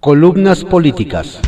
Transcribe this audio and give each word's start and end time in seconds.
Columnas 0.00 0.64
políticas. 0.64 1.38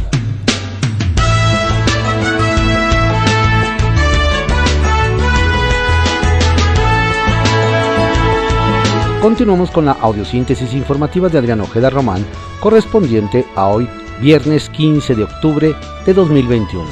Continuamos 9.22 9.70
con 9.70 9.86
la 9.86 9.92
audiosíntesis 9.92 10.74
informativa 10.74 11.30
de 11.30 11.38
Adrián 11.38 11.62
Ojeda 11.62 11.88
Román, 11.88 12.26
correspondiente 12.60 13.46
a 13.56 13.68
hoy, 13.68 13.88
viernes 14.20 14.68
15 14.68 15.14
de 15.14 15.24
octubre 15.24 15.74
de 16.04 16.12
2021. 16.12 16.84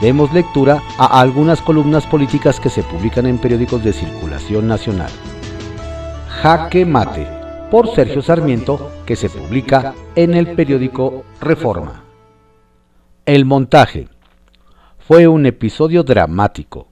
Demos 0.00 0.32
lectura 0.32 0.82
a 0.96 1.20
algunas 1.20 1.60
columnas 1.60 2.06
políticas 2.06 2.58
que 2.58 2.70
se 2.70 2.82
publican 2.84 3.26
en 3.26 3.36
periódicos 3.36 3.84
de 3.84 3.92
circulación 3.92 4.66
nacional. 4.66 5.10
Jaque 6.40 6.86
Mate, 6.86 7.39
por 7.70 7.94
Sergio 7.94 8.20
Sarmiento, 8.20 8.90
que 9.06 9.14
se 9.14 9.30
publica 9.30 9.94
en 10.16 10.34
el 10.34 10.54
periódico 10.54 11.24
Reforma. 11.40 12.02
El 13.24 13.44
montaje. 13.44 14.08
Fue 14.98 15.28
un 15.28 15.46
episodio 15.46 16.02
dramático. 16.02 16.88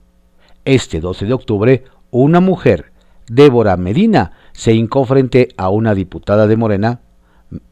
Este 0.63 1.01
12 1.01 1.25
de 1.25 1.33
octubre, 1.33 1.83
una 2.11 2.39
mujer, 2.39 2.91
Débora 3.27 3.75
Medina, 3.75 4.31
se 4.53 4.73
hincó 4.73 5.03
frente 5.05 5.49
a 5.57 5.69
una 5.69 5.93
diputada 5.93 6.47
de 6.47 6.55
Morena, 6.55 7.01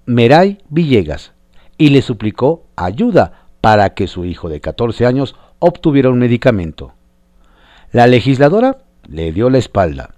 Meray 0.06 0.58
Villegas, 0.70 1.34
y 1.78 1.90
le 1.90 2.02
suplicó 2.02 2.66
ayuda 2.76 3.48
para 3.62 3.94
que 3.94 4.08
su 4.08 4.26
hijo 4.26 4.50
de 4.50 4.60
14 4.60 5.06
años 5.06 5.36
obtuviera 5.60 6.10
un 6.10 6.20
medicamento. 6.20 6.94
La 7.94 8.08
legisladora 8.08 8.80
le 9.08 9.32
dio 9.32 9.50
la 9.50 9.60
espalda. 9.60 10.12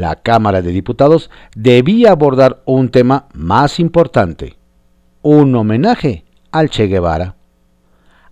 La 0.00 0.16
Cámara 0.16 0.62
de 0.62 0.72
Diputados 0.72 1.28
debía 1.54 2.12
abordar 2.12 2.62
un 2.64 2.88
tema 2.88 3.26
más 3.34 3.78
importante, 3.78 4.56
un 5.20 5.54
homenaje 5.54 6.24
al 6.52 6.70
Che 6.70 6.86
Guevara. 6.86 7.36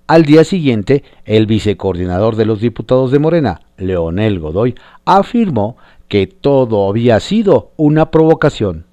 Al 0.06 0.24
día 0.24 0.44
siguiente, 0.44 1.04
el 1.26 1.44
vicecoordinador 1.44 2.36
de 2.36 2.46
los 2.46 2.62
diputados 2.62 3.12
de 3.12 3.18
Morena, 3.18 3.60
Leonel 3.76 4.40
Godoy, 4.40 4.76
afirmó 5.04 5.76
que 6.08 6.26
todo 6.26 6.88
había 6.88 7.20
sido 7.20 7.72
una 7.76 8.10
provocación. 8.10 8.86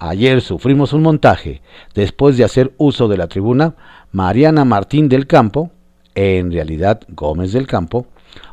Ayer 0.00 0.40
sufrimos 0.40 0.92
un 0.92 1.02
montaje. 1.02 1.62
Después 1.94 2.36
de 2.36 2.42
hacer 2.42 2.74
uso 2.78 3.06
de 3.06 3.16
la 3.16 3.28
tribuna, 3.28 3.76
Mariana 4.10 4.64
Martín 4.64 5.08
del 5.08 5.28
Campo, 5.28 5.70
en 6.16 6.50
realidad 6.50 7.02
Gómez 7.06 7.52
del 7.52 7.68
Campo, 7.68 8.08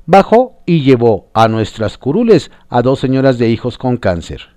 bajó 0.06 0.62
y 0.66 0.81
llevó 0.81 1.28
a 1.34 1.48
nuestras 1.48 1.98
curules 1.98 2.52
a 2.70 2.81
dos 2.81 3.00
señoras 3.00 3.38
de 3.38 3.50
hijos 3.50 3.78
con 3.78 3.98
cáncer. 3.98 4.50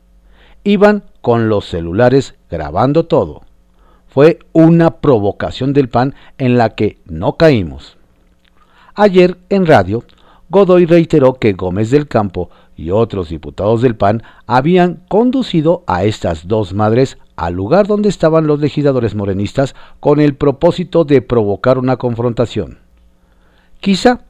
Iban 0.64 1.04
con 1.20 1.48
los 1.48 1.66
celulares 1.66 2.34
grabando 2.50 3.06
todo. 3.06 3.42
Fue 4.08 4.38
una 4.52 4.98
provocación 4.98 5.72
del 5.72 5.88
PAN 5.88 6.14
en 6.38 6.56
la 6.56 6.70
que 6.70 6.98
no 7.06 7.36
caímos. 7.36 7.96
Ayer 8.94 9.36
en 9.50 9.66
radio, 9.66 10.04
Godoy 10.48 10.86
reiteró 10.86 11.34
que 11.34 11.52
Gómez 11.52 11.90
del 11.90 12.08
Campo 12.08 12.50
y 12.76 12.90
otros 12.90 13.28
diputados 13.28 13.82
del 13.82 13.96
PAN 13.96 14.22
habían 14.46 15.02
conducido 15.08 15.82
a 15.86 16.04
estas 16.04 16.46
dos 16.46 16.72
madres 16.72 17.18
al 17.36 17.54
lugar 17.54 17.86
donde 17.86 18.08
estaban 18.08 18.46
los 18.46 18.60
legisladores 18.60 19.14
morenistas 19.14 19.74
con 20.00 20.20
el 20.20 20.34
propósito 20.34 21.04
de 21.04 21.22
provocar 21.22 21.78
una 21.78 21.96
confrontación. 21.96 22.78
Quizá 23.80 24.20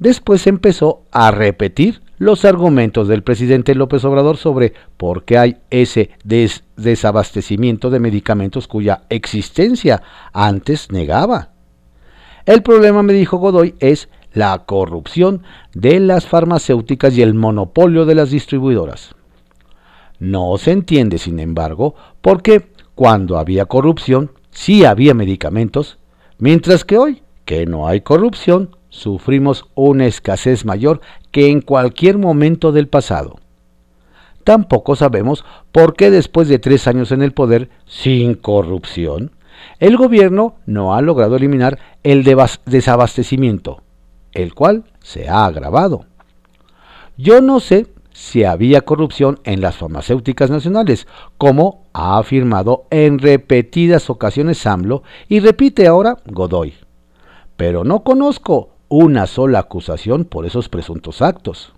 después 0.00 0.48
empezó 0.48 1.02
a 1.12 1.30
repetir 1.30 2.02
los 2.18 2.44
argumentos 2.44 3.06
del 3.08 3.22
presidente 3.22 3.74
López 3.74 4.04
Obrador 4.04 4.36
sobre 4.36 4.74
por 4.96 5.24
qué 5.24 5.38
hay 5.38 5.56
ese 5.70 6.10
desabastecimiento 6.76 7.88
de 7.88 8.00
medicamentos 8.00 8.66
cuya 8.66 9.02
existencia 9.08 10.02
antes 10.32 10.90
negaba. 10.90 11.50
El 12.44 12.62
problema, 12.62 13.02
me 13.02 13.12
dijo 13.12 13.38
Godoy, 13.38 13.74
es 13.78 14.08
la 14.32 14.58
corrupción 14.66 15.42
de 15.74 16.00
las 16.00 16.26
farmacéuticas 16.26 17.16
y 17.16 17.22
el 17.22 17.34
monopolio 17.34 18.04
de 18.06 18.14
las 18.14 18.30
distribuidoras. 18.30 19.14
No 20.18 20.58
se 20.58 20.72
entiende, 20.72 21.18
sin 21.18 21.38
embargo, 21.38 21.94
por 22.20 22.42
qué 22.42 22.68
cuando 22.94 23.38
había 23.38 23.64
corrupción 23.64 24.32
sí 24.50 24.84
había 24.84 25.14
medicamentos, 25.14 25.98
mientras 26.38 26.84
que 26.84 26.98
hoy, 26.98 27.22
que 27.44 27.64
no 27.66 27.88
hay 27.88 28.02
corrupción, 28.02 28.76
sufrimos 28.90 29.66
una 29.74 30.06
escasez 30.06 30.64
mayor 30.64 31.00
que 31.30 31.48
en 31.48 31.62
cualquier 31.62 32.18
momento 32.18 32.72
del 32.72 32.88
pasado. 32.88 33.38
Tampoco 34.44 34.96
sabemos 34.96 35.44
por 35.72 35.94
qué 35.94 36.10
después 36.10 36.48
de 36.48 36.58
tres 36.58 36.86
años 36.86 37.12
en 37.12 37.22
el 37.22 37.32
poder, 37.32 37.70
sin 37.86 38.34
corrupción, 38.34 39.32
el 39.78 39.96
gobierno 39.96 40.56
no 40.66 40.94
ha 40.94 41.02
logrado 41.02 41.36
eliminar 41.36 41.78
el 42.02 42.24
desabastecimiento, 42.66 43.82
el 44.32 44.54
cual 44.54 44.84
se 45.00 45.28
ha 45.28 45.44
agravado. 45.44 46.06
Yo 47.16 47.40
no 47.40 47.60
sé 47.60 47.86
si 48.12 48.44
había 48.44 48.82
corrupción 48.82 49.40
en 49.44 49.60
las 49.60 49.76
farmacéuticas 49.76 50.50
nacionales, 50.50 51.06
como 51.38 51.84
ha 51.92 52.18
afirmado 52.18 52.84
en 52.90 53.18
repetidas 53.18 54.10
ocasiones 54.10 54.66
AMLO 54.66 55.02
y 55.28 55.40
repite 55.40 55.86
ahora 55.86 56.18
Godoy. 56.26 56.74
Pero 57.56 57.84
no 57.84 58.02
conozco 58.02 58.70
una 58.90 59.26
sola 59.26 59.60
acusación 59.60 60.24
por 60.24 60.44
esos 60.44 60.68
presuntos 60.68 61.22
actos. 61.22 61.72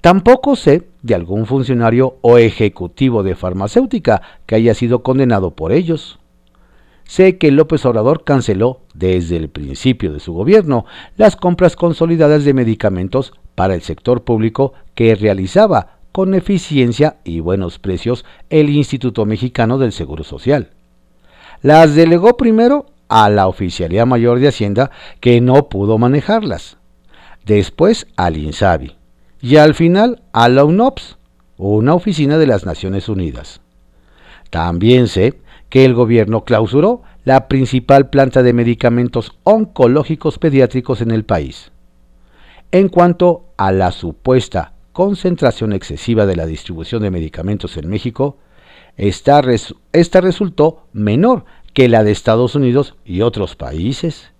Tampoco 0.00 0.56
sé 0.56 0.88
de 1.02 1.14
algún 1.14 1.46
funcionario 1.46 2.16
o 2.20 2.36
ejecutivo 2.36 3.22
de 3.22 3.36
farmacéutica 3.36 4.20
que 4.44 4.56
haya 4.56 4.74
sido 4.74 5.04
condenado 5.04 5.52
por 5.52 5.72
ellos. 5.72 6.18
Sé 7.04 7.38
que 7.38 7.52
López 7.52 7.86
Obrador 7.86 8.24
canceló 8.24 8.80
desde 8.92 9.36
el 9.36 9.48
principio 9.50 10.12
de 10.12 10.18
su 10.18 10.32
gobierno 10.32 10.84
las 11.16 11.36
compras 11.36 11.76
consolidadas 11.76 12.44
de 12.44 12.54
medicamentos 12.54 13.32
para 13.54 13.74
el 13.74 13.82
sector 13.82 14.24
público 14.24 14.72
que 14.94 15.14
realizaba 15.14 15.98
con 16.10 16.34
eficiencia 16.34 17.18
y 17.22 17.38
buenos 17.38 17.78
precios 17.78 18.24
el 18.50 18.68
Instituto 18.70 19.24
Mexicano 19.26 19.78
del 19.78 19.92
Seguro 19.92 20.24
Social. 20.24 20.70
Las 21.62 21.94
delegó 21.94 22.36
primero 22.36 22.86
a 23.08 23.28
la 23.30 23.46
Oficialía 23.48 24.06
Mayor 24.06 24.40
de 24.40 24.48
Hacienda 24.48 24.90
que 25.20 25.40
no 25.40 25.68
pudo 25.68 25.98
manejarlas, 25.98 26.78
después 27.44 28.06
al 28.16 28.36
INSABI 28.36 28.96
y 29.40 29.56
al 29.56 29.74
final 29.74 30.22
a 30.32 30.48
la 30.48 30.64
UNOPS, 30.64 31.18
una 31.56 31.94
oficina 31.94 32.38
de 32.38 32.46
las 32.46 32.64
Naciones 32.64 33.08
Unidas. 33.08 33.60
También 34.50 35.08
sé 35.08 35.40
que 35.68 35.84
el 35.84 35.94
gobierno 35.94 36.44
clausuró 36.44 37.02
la 37.24 37.48
principal 37.48 38.10
planta 38.10 38.42
de 38.42 38.52
medicamentos 38.52 39.32
oncológicos 39.44 40.38
pediátricos 40.38 41.00
en 41.00 41.10
el 41.10 41.24
país. 41.24 41.72
En 42.72 42.88
cuanto 42.88 43.46
a 43.56 43.72
la 43.72 43.92
supuesta 43.92 44.74
concentración 44.92 45.72
excesiva 45.72 46.26
de 46.26 46.36
la 46.36 46.46
distribución 46.46 47.02
de 47.02 47.10
medicamentos 47.10 47.76
en 47.76 47.88
México, 47.88 48.38
esta, 48.96 49.42
esta 49.92 50.20
resultó 50.20 50.86
menor 50.92 51.44
que 51.72 51.88
la 51.88 52.04
de 52.04 52.12
Estados 52.12 52.54
Unidos 52.54 52.94
y 53.04 53.22
otros 53.22 53.56
países. 53.56 54.32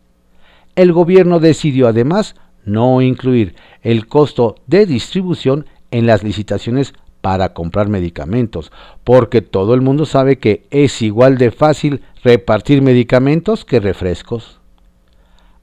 El 0.77 0.93
gobierno 0.93 1.41
decidió 1.41 1.89
además 1.89 2.35
no 2.65 3.03
incluir 3.03 3.57
el 3.83 4.07
costo 4.07 4.57
de 4.67 4.87
distribución 4.87 5.67
en 5.91 6.07
las 6.07 6.23
licitaciones 6.23 6.95
para 7.21 7.55
comprar 7.55 7.89
medicamentos, 7.89 8.73
porque 9.05 9.43
todo 9.43 9.75
el 9.75 9.81
mundo 9.81 10.07
sabe 10.07 10.39
que 10.39 10.67
es 10.71 11.03
igual 11.03 11.39
de 11.39 11.51
fácil 11.51 12.03
repartir 12.25 12.83
medicamentos 12.83 13.65
que 13.65 13.81
refrescos. 13.81 14.61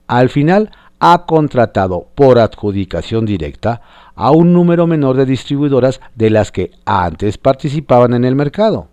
Al 0.08 0.30
final 0.30 0.72
ha 1.00 1.26
contratado 1.26 2.08
por 2.16 2.40
adjudicación 2.40 3.26
directa 3.26 3.82
a 4.16 4.32
un 4.32 4.54
número 4.54 4.88
menor 4.88 5.16
de 5.16 5.26
distribuidoras 5.26 6.02
de 6.16 6.30
las 6.30 6.52
que 6.52 6.72
antes 6.86 7.38
participaban 7.38 8.14
en 8.14 8.26
el 8.26 8.36
mercado. 8.36 8.88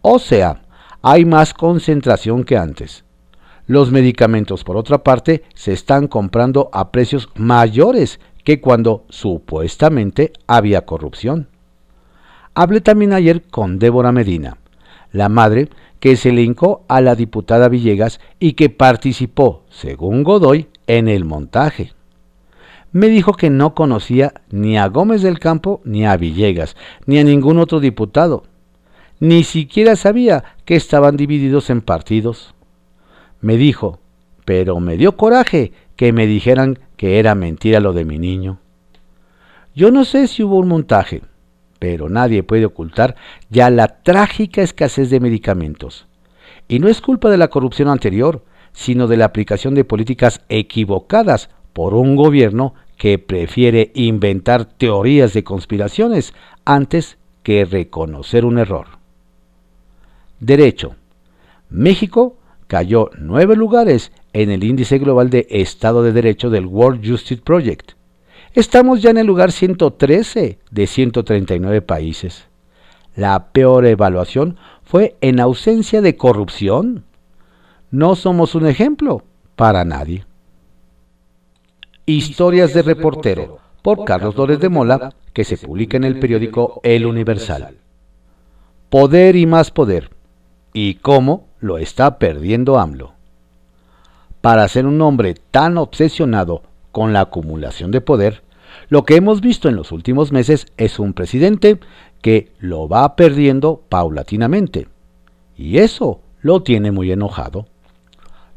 O 0.00 0.18
sea, 0.18 0.62
hay 1.02 1.24
más 1.24 1.52
concentración 1.52 2.44
que 2.44 2.56
antes. 2.56 3.04
Los 3.66 3.90
medicamentos, 3.90 4.64
por 4.64 4.76
otra 4.76 5.02
parte, 5.02 5.42
se 5.54 5.72
están 5.72 6.08
comprando 6.08 6.70
a 6.72 6.90
precios 6.90 7.28
mayores 7.34 8.20
que 8.44 8.60
cuando 8.60 9.04
supuestamente 9.08 10.32
había 10.46 10.84
corrupción. 10.84 11.48
Hablé 12.54 12.80
también 12.80 13.12
ayer 13.12 13.42
con 13.42 13.78
Débora 13.78 14.12
Medina, 14.12 14.58
la 15.12 15.28
madre 15.28 15.68
que 16.00 16.16
se 16.16 16.32
le 16.32 16.42
hincó 16.42 16.84
a 16.88 17.00
la 17.00 17.14
diputada 17.14 17.68
Villegas 17.68 18.20
y 18.40 18.54
que 18.54 18.68
participó, 18.68 19.62
según 19.70 20.24
Godoy, 20.24 20.68
en 20.86 21.08
el 21.08 21.24
montaje. 21.24 21.92
Me 22.90 23.08
dijo 23.08 23.32
que 23.34 23.48
no 23.48 23.74
conocía 23.74 24.34
ni 24.50 24.76
a 24.76 24.88
Gómez 24.88 25.22
del 25.22 25.38
Campo 25.38 25.80
ni 25.84 26.04
a 26.04 26.16
Villegas, 26.16 26.76
ni 27.06 27.18
a 27.18 27.24
ningún 27.24 27.58
otro 27.58 27.80
diputado. 27.80 28.44
Ni 29.22 29.44
siquiera 29.44 29.94
sabía 29.94 30.42
que 30.64 30.74
estaban 30.74 31.16
divididos 31.16 31.70
en 31.70 31.80
partidos. 31.80 32.56
Me 33.40 33.56
dijo, 33.56 34.00
pero 34.44 34.80
me 34.80 34.96
dio 34.96 35.16
coraje 35.16 35.70
que 35.94 36.12
me 36.12 36.26
dijeran 36.26 36.80
que 36.96 37.20
era 37.20 37.36
mentira 37.36 37.78
lo 37.78 37.92
de 37.92 38.04
mi 38.04 38.18
niño. 38.18 38.58
Yo 39.76 39.92
no 39.92 40.04
sé 40.04 40.26
si 40.26 40.42
hubo 40.42 40.58
un 40.58 40.66
montaje, 40.66 41.22
pero 41.78 42.08
nadie 42.08 42.42
puede 42.42 42.66
ocultar 42.66 43.14
ya 43.48 43.70
la 43.70 44.02
trágica 44.02 44.60
escasez 44.60 45.08
de 45.08 45.20
medicamentos. 45.20 46.08
Y 46.66 46.80
no 46.80 46.88
es 46.88 47.00
culpa 47.00 47.30
de 47.30 47.38
la 47.38 47.46
corrupción 47.46 47.90
anterior, 47.90 48.44
sino 48.72 49.06
de 49.06 49.18
la 49.18 49.26
aplicación 49.26 49.76
de 49.76 49.84
políticas 49.84 50.40
equivocadas 50.48 51.48
por 51.72 51.94
un 51.94 52.16
gobierno 52.16 52.74
que 52.96 53.20
prefiere 53.20 53.92
inventar 53.94 54.64
teorías 54.64 55.32
de 55.32 55.44
conspiraciones 55.44 56.34
antes 56.64 57.18
que 57.44 57.64
reconocer 57.64 58.44
un 58.44 58.58
error. 58.58 59.01
Derecho. 60.42 60.96
México 61.70 62.36
cayó 62.66 63.10
nueve 63.16 63.54
lugares 63.54 64.10
en 64.32 64.50
el 64.50 64.64
índice 64.64 64.98
global 64.98 65.30
de 65.30 65.46
Estado 65.48 66.02
de 66.02 66.10
Derecho 66.10 66.50
del 66.50 66.66
World 66.66 67.08
Justice 67.08 67.40
Project. 67.40 67.92
Estamos 68.52 69.02
ya 69.02 69.10
en 69.10 69.18
el 69.18 69.26
lugar 69.28 69.52
113 69.52 70.58
de 70.68 70.86
139 70.88 71.80
países. 71.82 72.48
La 73.14 73.52
peor 73.52 73.86
evaluación 73.86 74.56
fue 74.82 75.14
en 75.20 75.38
ausencia 75.38 76.02
de 76.02 76.16
corrupción. 76.16 77.04
No 77.92 78.16
somos 78.16 78.56
un 78.56 78.66
ejemplo 78.66 79.22
para 79.54 79.84
nadie. 79.84 80.26
Historias 82.04 82.74
de 82.74 82.82
reportero 82.82 83.60
por 83.80 84.04
Carlos 84.04 84.34
Lórez 84.34 84.58
de 84.58 84.70
Mola, 84.70 85.14
que 85.32 85.44
se 85.44 85.56
publica 85.56 85.96
en 85.96 86.02
el 86.02 86.18
periódico 86.18 86.80
El 86.82 87.06
Universal. 87.06 87.76
Poder 88.90 89.36
y 89.36 89.46
más 89.46 89.70
poder. 89.70 90.10
¿Y 90.74 90.94
cómo 90.94 91.48
lo 91.60 91.76
está 91.76 92.18
perdiendo 92.18 92.78
AMLO? 92.78 93.12
Para 94.40 94.66
ser 94.68 94.86
un 94.86 95.00
hombre 95.02 95.34
tan 95.50 95.76
obsesionado 95.76 96.62
con 96.92 97.12
la 97.12 97.20
acumulación 97.20 97.90
de 97.90 98.00
poder, 98.00 98.42
lo 98.88 99.04
que 99.04 99.16
hemos 99.16 99.42
visto 99.42 99.68
en 99.68 99.76
los 99.76 99.92
últimos 99.92 100.32
meses 100.32 100.66
es 100.78 100.98
un 100.98 101.12
presidente 101.12 101.78
que 102.22 102.52
lo 102.58 102.88
va 102.88 103.16
perdiendo 103.16 103.82
paulatinamente. 103.88 104.88
Y 105.58 105.78
eso 105.78 106.20
lo 106.40 106.62
tiene 106.62 106.90
muy 106.90 107.12
enojado. 107.12 107.66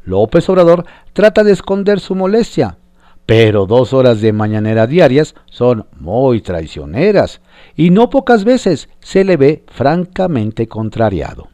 López 0.04 0.48
Obrador 0.48 0.86
trata 1.12 1.44
de 1.44 1.52
esconder 1.52 2.00
su 2.00 2.14
molestia, 2.14 2.78
pero 3.26 3.66
dos 3.66 3.92
horas 3.92 4.22
de 4.22 4.32
mañanera 4.32 4.86
diarias 4.86 5.34
son 5.50 5.86
muy 5.98 6.40
traicioneras 6.40 7.42
y 7.76 7.90
no 7.90 8.08
pocas 8.08 8.44
veces 8.44 8.88
se 9.00 9.24
le 9.24 9.36
ve 9.36 9.64
francamente 9.66 10.66
contrariado. 10.66 11.48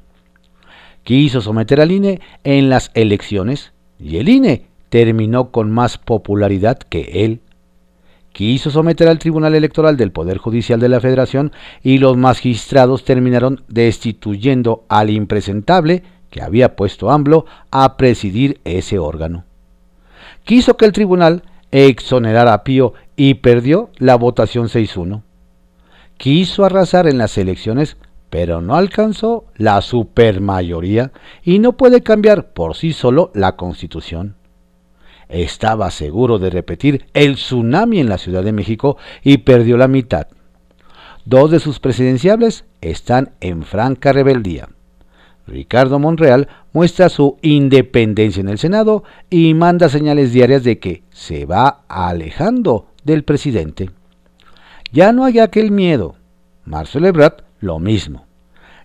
Quiso 1.04 1.40
someter 1.40 1.80
al 1.80 1.90
INE 1.90 2.20
en 2.44 2.68
las 2.70 2.90
elecciones 2.94 3.72
y 3.98 4.18
el 4.18 4.28
INE 4.28 4.66
terminó 4.88 5.50
con 5.50 5.70
más 5.70 5.98
popularidad 5.98 6.78
que 6.78 7.24
él. 7.24 7.40
Quiso 8.32 8.70
someter 8.70 9.08
al 9.08 9.18
Tribunal 9.18 9.54
Electoral 9.54 9.96
del 9.96 10.12
Poder 10.12 10.38
Judicial 10.38 10.80
de 10.80 10.88
la 10.88 11.00
Federación 11.00 11.52
y 11.82 11.98
los 11.98 12.16
magistrados 12.16 13.04
terminaron 13.04 13.62
destituyendo 13.68 14.84
al 14.88 15.10
impresentable 15.10 16.02
que 16.30 16.40
había 16.40 16.76
puesto 16.76 17.10
AMLO 17.10 17.44
a 17.70 17.96
presidir 17.96 18.60
ese 18.64 18.98
órgano. 18.98 19.44
Quiso 20.44 20.76
que 20.76 20.86
el 20.86 20.92
tribunal 20.92 21.42
exonerara 21.72 22.54
a 22.54 22.64
Pío 22.64 22.94
y 23.16 23.34
perdió 23.34 23.90
la 23.98 24.16
votación 24.16 24.68
6-1. 24.68 25.22
Quiso 26.16 26.64
arrasar 26.64 27.06
en 27.06 27.18
las 27.18 27.36
elecciones, 27.36 27.96
pero 28.32 28.62
no 28.62 28.76
alcanzó 28.76 29.44
la 29.58 29.82
supermayoría 29.82 31.12
y 31.44 31.58
no 31.58 31.76
puede 31.76 32.00
cambiar 32.00 32.54
por 32.54 32.74
sí 32.74 32.94
solo 32.94 33.30
la 33.34 33.56
constitución. 33.56 34.36
Estaba 35.28 35.90
seguro 35.90 36.38
de 36.38 36.48
repetir 36.48 37.04
el 37.12 37.34
tsunami 37.34 38.00
en 38.00 38.08
la 38.08 38.16
Ciudad 38.16 38.42
de 38.42 38.52
México 38.52 38.96
y 39.22 39.36
perdió 39.36 39.76
la 39.76 39.86
mitad. 39.86 40.28
Dos 41.26 41.50
de 41.50 41.60
sus 41.60 41.78
presidenciables 41.78 42.64
están 42.80 43.32
en 43.42 43.64
franca 43.64 44.14
rebeldía. 44.14 44.70
Ricardo 45.46 45.98
Monreal 45.98 46.48
muestra 46.72 47.10
su 47.10 47.36
independencia 47.42 48.40
en 48.40 48.48
el 48.48 48.58
Senado 48.58 49.04
y 49.28 49.52
manda 49.52 49.90
señales 49.90 50.32
diarias 50.32 50.64
de 50.64 50.78
que 50.78 51.02
se 51.10 51.44
va 51.44 51.82
alejando 51.86 52.86
del 53.04 53.24
presidente. 53.24 53.90
Ya 54.90 55.12
no 55.12 55.26
hay 55.26 55.38
aquel 55.38 55.70
miedo. 55.70 56.14
Marcelo 56.64 57.08
Ebrard 57.08 57.51
lo 57.62 57.78
mismo. 57.78 58.26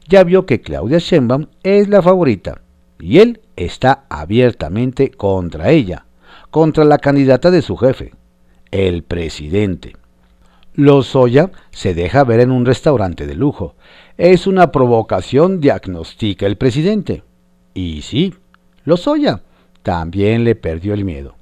Ya 0.07 0.23
vio 0.23 0.45
que 0.45 0.61
Claudia 0.61 0.99
Sheinbaum 0.99 1.47
es 1.63 1.89
la 1.89 2.01
favorita 2.01 2.61
y 2.99 3.19
él 3.19 3.41
está 3.57 4.05
abiertamente 4.07 5.11
contra 5.11 5.71
ella, 5.71 6.05
contra 6.49 6.85
la 6.85 6.97
candidata 6.97 7.51
de 7.51 7.61
su 7.61 7.75
jefe, 7.75 8.13
el 8.71 9.03
presidente. 9.03 9.97
Lozoya 10.73 11.51
se 11.71 11.93
deja 11.93 12.23
ver 12.23 12.39
en 12.39 12.51
un 12.51 12.65
restaurante 12.65 13.25
de 13.25 13.35
lujo. 13.35 13.75
Es 14.17 14.47
una 14.47 14.71
provocación, 14.71 15.59
diagnostica 15.59 16.45
el 16.45 16.55
presidente. 16.55 17.23
Y 17.73 18.03
sí, 18.03 18.33
Lozoya 18.85 19.41
también 19.81 20.43
le 20.43 20.55
perdió 20.55 20.93
el 20.93 21.03
miedo. 21.03 21.35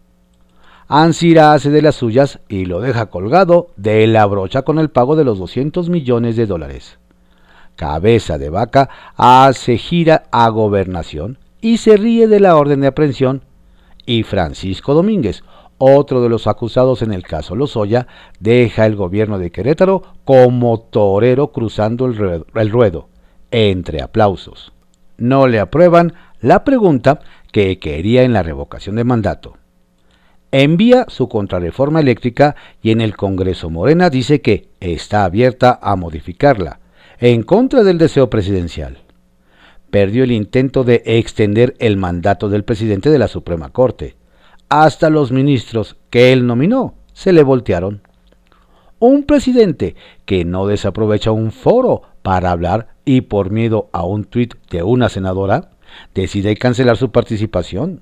Ansira 0.88 1.53
hace 1.53 1.69
de 1.69 1.81
las 1.81 1.95
suyas 1.95 2.39
y 2.47 2.65
lo 2.65 2.79
deja 2.79 3.07
colgado 3.07 3.71
de 3.75 4.07
la 4.07 4.25
brocha 4.25 4.61
con 4.61 4.79
el 4.79 4.89
pago 4.89 5.15
de 5.15 5.25
los 5.25 5.39
200 5.39 5.89
millones 5.89 6.35
de 6.35 6.45
dólares. 6.45 6.97
Cabeza 7.75 8.38
de 8.38 8.50
vaca 8.50 8.89
hace 9.16 9.77
gira 9.77 10.24
a 10.31 10.50
gobernación 10.50 11.38
y 11.62 11.77
se 11.77 11.98
ríe 11.98 12.27
de 12.27 12.39
la 12.39 12.56
orden 12.56 12.81
de 12.81 12.88
aprehensión. 12.88 13.44
Y 14.06 14.24
Francisco 14.24 14.94
Domínguez, 14.94 15.44
otro 15.77 16.22
de 16.22 16.30
los 16.30 16.48
acusados 16.48 17.01
en 17.01 17.12
el 17.12 17.24
caso 17.24 17.56
Lozoya, 17.56 18.07
deja 18.39 18.86
el 18.86 18.95
gobierno 18.95 19.39
de 19.39 19.51
Querétaro 19.51 20.04
como 20.24 20.80
torero 20.80 21.51
cruzando 21.51 22.06
el 22.06 22.16
ruedo, 22.16 22.45
el 22.56 22.69
ruedo, 22.69 23.10
entre 23.51 24.01
aplausos. 24.01 24.72
No 25.18 25.48
le 25.48 25.60
aprueban 25.60 26.13
la 26.39 26.63
pregunta 26.63 27.19
que 27.51 27.80
quería 27.80 28.24
en 28.24 28.33
la 28.33 28.44
revocación 28.44 28.95
de 28.95 29.04
mandato. 29.04 29.57
Envía 30.51 31.06
su 31.10 31.27
contrarreforma 31.27 32.00
eléctrica 32.00 32.56
y 32.81 32.92
en 32.92 33.01
el 33.01 33.18
Congreso 33.18 33.69
Morena 33.69 34.10
dice 34.10 34.42
que 34.42 34.69
está 34.80 35.25
abierta 35.25 35.80
a 35.81 35.95
modificarla, 35.95 36.80
en 37.25 37.42
contra 37.42 37.83
del 37.83 37.98
deseo 37.98 38.30
presidencial. 38.30 39.00
Perdió 39.89 40.24
el 40.24 40.31
intento 40.31 40.83
de 40.83 41.01
extender 41.06 41.75
el 41.80 41.98
mandato 41.98 42.50
del 42.50 42.63
presidente 42.63 43.10
de 43.10 43.18
la 43.18 43.27
Suprema 43.27 43.69
Corte 43.69 44.16
hasta 44.69 45.10
los 45.10 45.31
ministros 45.31 45.95
que 46.12 46.33
él 46.33 46.45
nominó 46.45 46.94
se 47.13 47.33
le 47.33 47.42
voltearon. 47.42 48.04
Un 49.00 49.24
presidente 49.24 49.95
que 50.25 50.45
no 50.45 50.68
desaprovecha 50.68 51.31
un 51.31 51.51
foro 51.51 52.04
para 52.22 52.51
hablar 52.51 52.89
y 53.06 53.22
por 53.22 53.50
miedo 53.50 53.89
a 53.92 54.06
un 54.06 54.25
tuit 54.25 54.54
de 54.69 54.83
una 54.83 55.10
senadora, 55.10 55.72
decide 56.13 56.56
cancelar 56.56 56.95
su 56.95 57.12
participación. 57.12 58.01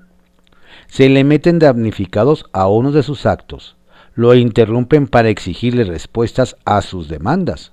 Se 0.86 1.08
le 1.08 1.24
meten 1.24 1.58
damnificados 1.58 2.44
a 2.52 2.68
uno 2.68 2.92
de 2.92 3.02
sus 3.02 3.24
actos, 3.24 3.76
lo 4.14 4.34
interrumpen 4.34 5.06
para 5.06 5.30
exigirle 5.30 5.84
respuestas 5.84 6.56
a 6.66 6.82
sus 6.82 7.08
demandas. 7.08 7.72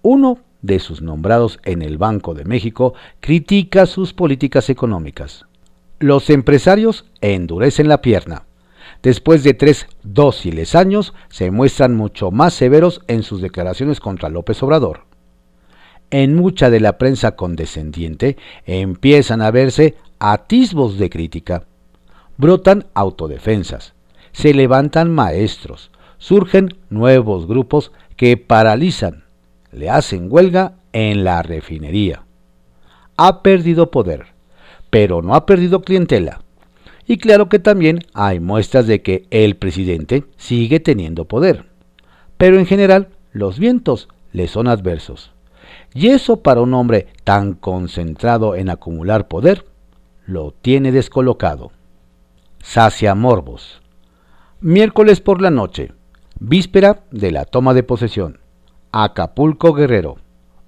Uno 0.00 0.38
de 0.64 0.78
sus 0.78 1.02
nombrados 1.02 1.60
en 1.64 1.82
el 1.82 1.98
Banco 1.98 2.32
de 2.32 2.46
México 2.46 2.94
critica 3.20 3.84
sus 3.84 4.14
políticas 4.14 4.70
económicas. 4.70 5.44
Los 5.98 6.30
empresarios 6.30 7.04
endurecen 7.20 7.86
la 7.86 8.00
pierna. 8.00 8.44
Después 9.02 9.44
de 9.44 9.52
tres 9.52 9.86
dóciles 10.02 10.74
años, 10.74 11.12
se 11.28 11.50
muestran 11.50 11.94
mucho 11.94 12.30
más 12.30 12.54
severos 12.54 13.02
en 13.08 13.22
sus 13.22 13.42
declaraciones 13.42 14.00
contra 14.00 14.30
López 14.30 14.62
Obrador. 14.62 15.02
En 16.10 16.34
mucha 16.34 16.70
de 16.70 16.80
la 16.80 16.96
prensa 16.96 17.32
condescendiente 17.36 18.38
empiezan 18.64 19.42
a 19.42 19.50
verse 19.50 19.96
atisbos 20.18 20.96
de 20.96 21.10
crítica. 21.10 21.64
Brotan 22.38 22.86
autodefensas, 22.94 23.92
se 24.32 24.54
levantan 24.54 25.12
maestros, 25.12 25.90
surgen 26.16 26.74
nuevos 26.88 27.46
grupos 27.46 27.92
que 28.16 28.38
paralizan, 28.38 29.23
le 29.74 29.90
hacen 29.90 30.28
huelga 30.30 30.74
en 30.92 31.24
la 31.24 31.42
refinería. 31.42 32.24
Ha 33.16 33.42
perdido 33.42 33.90
poder 33.90 34.34
pero 34.94 35.22
no 35.22 35.34
ha 35.34 35.44
perdido 35.44 35.82
clientela. 35.82 36.42
Y 37.04 37.16
claro 37.16 37.48
que 37.48 37.58
también 37.58 38.06
hay 38.14 38.38
muestras 38.38 38.86
de 38.86 39.02
que 39.02 39.26
el 39.30 39.56
presidente 39.56 40.22
sigue 40.36 40.78
teniendo 40.78 41.24
poder. 41.24 41.66
Pero 42.36 42.60
en 42.60 42.64
general 42.64 43.08
los 43.32 43.58
vientos 43.58 44.06
le 44.30 44.46
son 44.46 44.68
adversos. 44.68 45.32
Y 45.94 46.10
eso 46.10 46.42
para 46.44 46.60
un 46.60 46.74
hombre 46.74 47.08
tan 47.24 47.54
concentrado 47.54 48.54
en 48.54 48.70
acumular 48.70 49.26
poder, 49.26 49.66
lo 50.26 50.52
tiene 50.52 50.92
descolocado. 50.92 51.72
Sacia 52.62 53.16
Morbos. 53.16 53.82
Miércoles 54.60 55.20
por 55.20 55.42
la 55.42 55.50
noche, 55.50 55.90
víspera 56.38 57.00
de 57.10 57.32
la 57.32 57.46
toma 57.46 57.74
de 57.74 57.82
posesión. 57.82 58.38
Acapulco 58.96 59.72
Guerrero. 59.74 60.18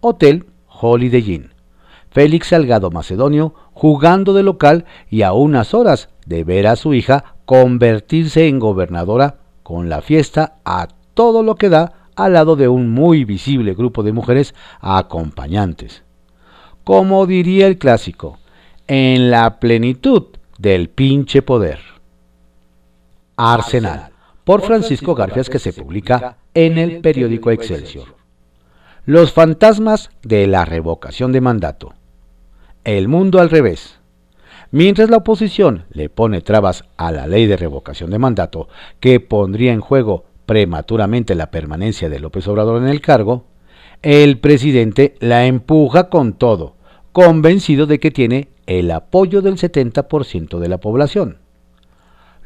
Hotel 0.00 0.47
Holiday 0.66 1.33
Inn. 1.33 1.54
Félix 2.11 2.49
Salgado 2.49 2.90
Macedonio 2.90 3.54
jugando 3.73 4.35
de 4.35 4.42
local 4.42 4.85
y 5.09 5.23
a 5.23 5.33
unas 5.33 5.75
horas 5.75 6.09
de 6.25 6.42
ver 6.42 6.66
a 6.66 6.75
su 6.75 6.92
hija 6.92 7.37
convertirse 7.45 8.49
en 8.49 8.59
gobernadora 8.59 9.37
con 9.62 9.88
la 9.88 10.02
fiesta 10.02 10.56
a 10.64 10.88
todo 11.14 11.45
lo 11.45 11.54
que 11.54 11.68
da 11.68 12.11
al 12.16 12.33
lado 12.33 12.56
de 12.56 12.66
un 12.66 12.90
muy 12.90 13.25
visible 13.25 13.75
grupo 13.75 14.02
de 14.02 14.12
mujeres 14.12 14.56
acompañantes. 14.80 16.02
Como 16.83 17.26
diría 17.26 17.68
el 17.68 17.78
clásico, 17.78 18.40
en 18.88 19.30
la 19.30 19.61
plenitud 19.61 20.25
del 20.59 20.88
pinche 20.88 21.42
poder. 21.42 21.78
Arsenal, 23.37 24.11
por 24.47 24.62
Francisco 24.62 25.17
Garfias 25.17 25.50
que 25.50 25.59
se 25.59 25.73
publica 25.73 26.37
en 26.55 26.79
el 26.79 27.00
periódico 27.00 27.50
Excelsior. 27.50 28.15
Los 29.05 29.33
fantasmas 29.33 30.11
de 30.23 30.47
la 30.47 30.65
revocación 30.65 31.33
de 31.33 31.41
mandato. 31.41 31.95
El 32.85 33.09
mundo 33.09 33.41
al 33.41 33.50
revés. 33.50 33.99
Mientras 34.71 35.11
la 35.11 35.17
oposición 35.17 35.87
le 35.91 36.09
pone 36.09 36.43
trabas 36.43 36.85
a 36.97 37.11
la 37.11 37.26
ley 37.26 37.47
de 37.47 37.57
revocación 37.57 38.12
de 38.12 38.21
mandato 38.21 38.69
que 39.00 39.19
pondría 39.19 39.73
en 39.73 39.81
juego 39.81 40.26
prematuramente 40.47 41.35
la 41.35 41.50
permanencia 41.50 42.09
de 42.09 42.21
López 42.21 42.47
Obrador 42.47 42.81
en 42.81 42.88
el 42.88 43.00
cargo, 43.00 43.47
el 44.03 44.38
presidente 44.38 45.17
la 45.19 45.47
empuja 45.47 46.09
con 46.09 46.35
todo, 46.35 46.76
convencido 47.11 47.87
de 47.87 47.99
que 47.99 48.12
tiene 48.12 48.50
el 48.67 48.93
apoyo 48.93 49.43
del 49.43 49.57
70% 49.57 50.61
de 50.61 50.69
la 50.69 50.79
población. 50.79 51.38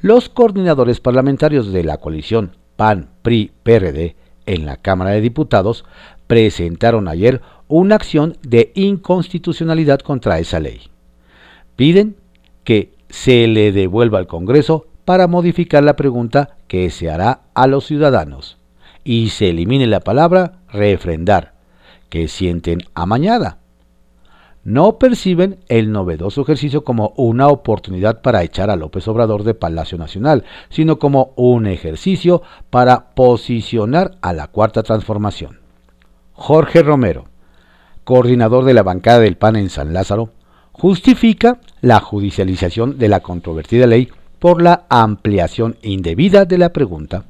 Los 0.03 0.31
coordinadores 0.31 0.99
parlamentarios 0.99 1.73
de 1.73 1.85
la 1.85 1.99
coalición 1.99 2.57
PAN-PRI-PRD 2.77 4.17
en 4.47 4.65
la 4.65 4.79
Cámara 4.79 5.11
de 5.11 5.21
Diputados 5.21 5.85
presentaron 6.27 7.07
ayer 7.07 7.43
una 7.69 7.97
acción 7.97 8.39
de 8.41 8.73
inconstitucionalidad 8.75 10.01
contra 10.01 10.39
esa 10.39 10.59
ley. 10.59 10.81
Piden 11.77 12.17
que 12.65 12.95
se 13.11 13.47
le 13.47 13.73
devuelva 13.73 14.19
al 14.19 14.27
Congreso 14.27 14.87
para 15.05 15.27
modificar 15.27 15.85
la 15.85 15.97
pregunta 15.97 16.57
que 16.67 16.89
se 16.89 17.11
hará 17.11 17.43
a 17.53 17.67
los 17.67 17.85
ciudadanos 17.85 18.57
y 19.05 19.29
se 19.29 19.51
elimine 19.51 19.87
la 19.87 20.01
palabra 20.01 20.61
refrendar, 20.73 21.53
que 22.09 22.27
sienten 22.27 22.81
amañada. 22.95 23.60
No 24.63 24.99
perciben 24.99 25.59
el 25.69 25.91
novedoso 25.91 26.43
ejercicio 26.43 26.85
como 26.85 27.15
una 27.17 27.49
oportunidad 27.49 28.21
para 28.21 28.43
echar 28.43 28.69
a 28.69 28.77
López 28.77 29.09
Obrador 29.09 29.43
de 29.43 29.55
Palacio 29.55 29.97
Nacional, 29.97 30.45
sino 30.69 30.99
como 30.99 31.33
un 31.37 31.67
ejercicio 31.67 32.43
para 32.69 33.11
posicionar 33.15 34.19
a 34.21 34.35
la 34.35 34.49
Cuarta 34.49 34.83
Transformación. 34.83 35.61
Jorge 36.35 36.83
Romero, 36.83 37.25
coordinador 38.05 38.65
de 38.65 38.75
la 38.75 38.83
bancada 38.83 39.21
del 39.21 39.39
PAN 39.39 39.57
en 39.57 39.71
San 39.71 39.95
Lázaro, 39.95 40.31
justifica 40.73 41.61
la 41.81 42.01
judicialización 42.01 42.99
de 42.99 43.09
la 43.09 43.21
controvertida 43.21 43.87
ley 43.87 44.11
por 44.39 44.61
la 44.61 44.85
ampliación 44.91 45.77
indebida 45.83 46.45
de 46.45 46.59
la 46.59 46.73
pregunta. 46.73 47.25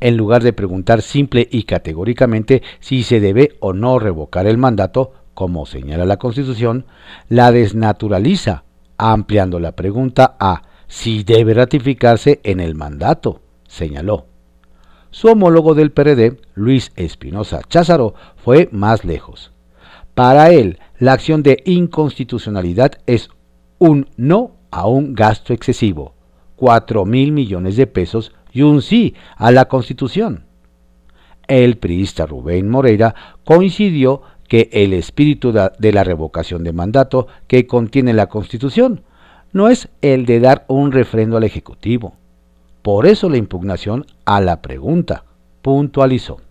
En 0.00 0.16
lugar 0.16 0.42
de 0.42 0.52
preguntar 0.52 1.02
simple 1.02 1.48
y 1.50 1.62
categóricamente 1.62 2.62
si 2.80 3.04
se 3.04 3.20
debe 3.20 3.56
o 3.60 3.72
no 3.72 3.98
revocar 4.00 4.46
el 4.46 4.58
mandato, 4.58 5.12
como 5.34 5.66
señala 5.66 6.04
la 6.04 6.18
Constitución, 6.18 6.86
la 7.28 7.52
desnaturaliza, 7.52 8.64
ampliando 8.98 9.58
la 9.58 9.72
pregunta 9.72 10.36
a 10.38 10.62
si 10.86 11.24
debe 11.24 11.54
ratificarse 11.54 12.40
en 12.44 12.60
el 12.60 12.74
mandato, 12.74 13.40
señaló. 13.66 14.26
Su 15.10 15.28
homólogo 15.28 15.74
del 15.74 15.92
PRD, 15.92 16.40
Luis 16.54 16.92
Espinosa 16.96 17.60
Cházaro, 17.68 18.14
fue 18.36 18.68
más 18.72 19.04
lejos. 19.04 19.52
Para 20.14 20.50
él, 20.50 20.78
la 20.98 21.14
acción 21.14 21.42
de 21.42 21.62
inconstitucionalidad 21.64 22.92
es 23.06 23.30
un 23.78 24.08
no 24.16 24.52
a 24.70 24.86
un 24.86 25.14
gasto 25.14 25.52
excesivo, 25.52 26.14
4 26.56 27.04
mil 27.04 27.32
millones 27.32 27.76
de 27.76 27.86
pesos 27.86 28.32
y 28.52 28.62
un 28.62 28.82
sí 28.82 29.14
a 29.36 29.50
la 29.50 29.66
Constitución. 29.66 30.46
El 31.48 31.76
priista 31.76 32.24
Rubén 32.24 32.68
Moreira 32.70 33.14
coincidió 33.44 34.22
que 34.52 34.68
el 34.70 34.92
espíritu 34.92 35.50
de 35.50 35.92
la 35.92 36.04
revocación 36.04 36.62
de 36.62 36.74
mandato 36.74 37.26
que 37.46 37.66
contiene 37.66 38.12
la 38.12 38.26
Constitución 38.26 39.02
no 39.54 39.70
es 39.70 39.88
el 40.02 40.26
de 40.26 40.40
dar 40.40 40.66
un 40.68 40.92
refrendo 40.92 41.38
al 41.38 41.44
Ejecutivo. 41.44 42.16
Por 42.82 43.06
eso 43.06 43.30
la 43.30 43.38
impugnación 43.38 44.04
a 44.26 44.42
la 44.42 44.60
pregunta, 44.60 45.24
puntualizó. 45.62 46.42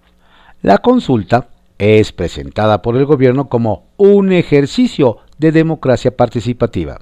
La 0.63 0.79
consulta 0.79 1.50
es 1.77 2.12
presentada 2.12 2.81
por 2.81 2.98
el 2.98 3.05
gobierno 3.05 3.50
como 3.50 3.84
un 3.98 4.31
ejercicio 4.31 5.17
de 5.38 5.51
democracia 5.51 6.17
participativa. 6.17 7.01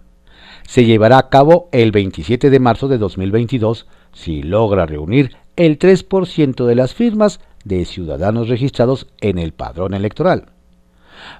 Se 0.67 0.83
llevará 0.83 1.17
a 1.17 1.29
cabo 1.29 1.69
el 1.71 1.93
27 1.93 2.49
de 2.49 2.59
marzo 2.59 2.89
de 2.89 2.97
2022 2.97 3.87
si 4.11 4.43
logra 4.43 4.85
reunir 4.85 5.37
el 5.55 5.79
3% 5.79 6.65
de 6.65 6.75
las 6.75 6.93
firmas 6.93 7.39
de 7.63 7.85
ciudadanos 7.85 8.49
registrados 8.49 9.07
en 9.21 9.37
el 9.37 9.53
padrón 9.53 9.93
electoral. 9.93 10.58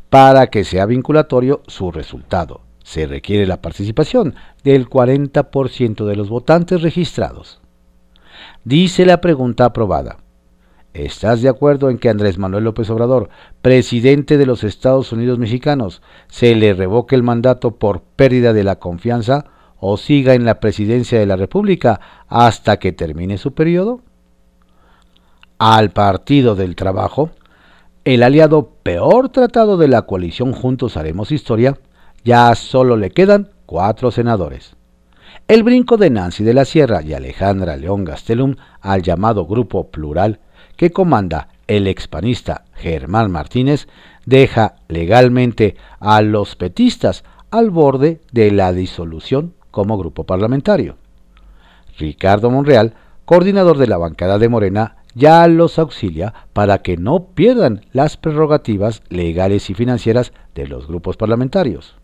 Para 0.09 0.48
que 0.48 0.63
sea 0.63 0.86
vinculatorio 0.86 1.62
su 1.67 1.91
resultado, 1.91 2.62
se 2.83 3.05
requiere 3.05 3.45
la 3.45 3.62
participación 3.62 4.36
del 4.63 4.89
40% 4.89 6.05
de 6.05 6.15
los 6.15 6.29
votantes 6.29 6.81
registrados. 6.81 7.59
Dice 8.63 9.05
la 9.05 9.21
pregunta 9.21 9.65
aprobada. 9.65 10.17
¿Estás 10.93 11.41
de 11.41 11.50
acuerdo 11.50 11.89
en 11.89 12.00
que 12.00 12.09
Andrés 12.09 12.39
Manuel 12.39 12.63
López 12.63 12.89
Obrador, 12.89 13.29
presidente 13.62 14.38
de 14.38 14.48
los 14.48 14.63
Estados 14.63 15.12
Unidos 15.12 15.38
mexicanos, 15.38 16.01
se 16.27 16.55
le 16.55 16.74
revoque 16.74 17.15
el 17.15 17.21
mandato 17.21 17.75
por 17.75 18.01
pérdida 18.01 18.53
de 18.53 18.63
la 18.63 18.77
confianza 18.77 19.45
o 19.79 19.98
siga 19.98 20.33
en 20.33 20.45
la 20.45 20.59
presidencia 20.59 21.19
de 21.19 21.27
la 21.27 21.36
República 21.36 22.01
hasta 22.27 22.77
que 22.77 22.91
termine 22.91 23.38
su 23.38 23.53
periodo? 23.53 24.01
Al 25.59 25.91
Partido 25.91 26.55
del 26.55 26.75
Trabajo, 26.75 27.29
el 28.06 28.24
aliado 28.24 28.72
peor 28.84 29.29
tratado 29.29 29.77
de 29.77 29.88
la 29.88 30.03
coalición 30.03 30.53
Juntos 30.53 30.98
Haremos 30.98 31.32
Historia, 31.32 31.77
ya 32.24 32.53
solo 32.56 32.98
le 32.98 33.12
quedan 33.12 33.50
cuatro 33.65 34.12
senadores. 34.12 34.75
El 35.48 35.63
brinco 35.63 35.98
de 35.98 36.10
Nancy 36.10 36.44
de 36.44 36.53
la 36.53 36.65
Sierra 36.65 37.01
y 37.01 37.13
Alejandra 37.13 37.75
León 37.75 38.06
Gastelum 38.06 38.56
al 38.82 39.01
llamado 39.01 39.46
Grupo 39.46 39.89
Plural 39.89 40.39
que 40.75 40.91
comanda 40.91 41.50
el 41.68 41.88
expanista 41.88 42.65
Germán 42.75 43.32
Martínez 43.32 43.88
deja 44.25 44.75
legalmente 44.88 45.75
a 46.00 46.22
los 46.22 46.56
petistas 46.56 47.24
al 47.51 47.70
borde 47.70 48.22
de 48.32 48.51
la 48.51 48.72
disolución 48.74 49.53
como 49.72 49.98
grupo 49.98 50.24
parlamentario. 50.24 50.98
Ricardo 51.98 52.50
Monreal, 52.50 52.94
coordinador 53.25 53.77
de 53.77 53.88
la 53.88 53.98
bancada 53.98 54.38
de 54.38 54.50
Morena, 54.50 54.99
ya 55.16 55.48
los 55.48 55.80
auxilia 55.80 56.34
para 56.54 56.80
que 56.80 56.98
no 56.98 57.28
pierdan 57.34 57.86
las 57.92 58.18
prerrogativas 58.18 59.01
legales 59.10 59.70
y 59.70 59.74
financieras 59.74 60.34
de 60.56 60.68
los 60.68 60.88
grupos 60.88 61.18
parlamentarios. 61.18 61.96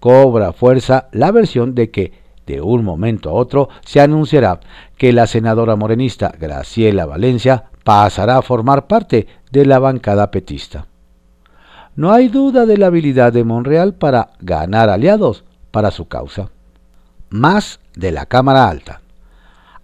Cobra 0.00 0.52
fuerza 0.52 1.08
la 1.12 1.30
versión 1.32 1.74
de 1.74 1.90
que 1.90 2.12
de 2.46 2.60
un 2.60 2.84
momento 2.84 3.30
a 3.30 3.34
otro 3.34 3.68
se 3.84 4.00
anunciará 4.00 4.60
que 4.96 5.12
la 5.12 5.26
senadora 5.26 5.76
morenista 5.76 6.32
Graciela 6.38 7.04
Valencia 7.04 7.64
pasará 7.84 8.38
a 8.38 8.42
formar 8.42 8.86
parte 8.86 9.26
de 9.50 9.66
la 9.66 9.78
bancada 9.78 10.30
petista. 10.30 10.86
No 11.96 12.12
hay 12.12 12.28
duda 12.28 12.64
de 12.64 12.78
la 12.78 12.86
habilidad 12.86 13.32
de 13.32 13.44
Monreal 13.44 13.94
para 13.94 14.30
ganar 14.40 14.88
aliados 14.88 15.44
para 15.70 15.90
su 15.90 16.06
causa 16.06 16.50
más 17.30 17.80
de 17.94 18.12
la 18.12 18.26
Cámara 18.26 18.68
Alta. 18.68 19.00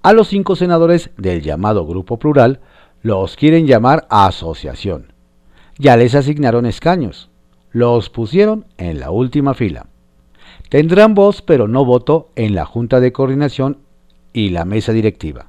A 0.04 0.12
los 0.12 0.28
cinco 0.28 0.54
senadores 0.54 1.08
del 1.16 1.40
llamado 1.40 1.87
Grupo 1.87 2.18
Plural 2.18 2.61
los 3.00 3.37
quieren 3.37 3.66
llamar 3.66 4.06
asociación. 4.11 5.14
Ya 5.78 5.96
les 5.96 6.14
asignaron 6.14 6.66
escaños. 6.66 7.30
Los 7.73 8.11
pusieron 8.11 8.66
en 8.76 9.00
la 9.00 9.11
última 9.11 9.54
fila. 9.54 9.87
Tendrán 10.68 11.14
voz 11.14 11.40
pero 11.40 11.68
no 11.68 11.87
voto 11.87 12.28
en 12.37 12.54
la 12.54 12.66
Junta 12.66 13.00
de 13.00 13.12
Coordinación 13.12 13.78
y 14.34 14.50
la 14.50 14.66
mesa 14.66 14.92
directiva. 14.92 15.46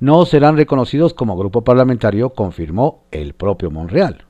No 0.00 0.26
serán 0.26 0.56
reconocidos 0.56 1.14
como 1.14 1.36
grupo 1.36 1.62
parlamentario, 1.62 2.30
confirmó 2.30 3.04
el 3.12 3.34
propio 3.34 3.70
Monreal. 3.70 4.24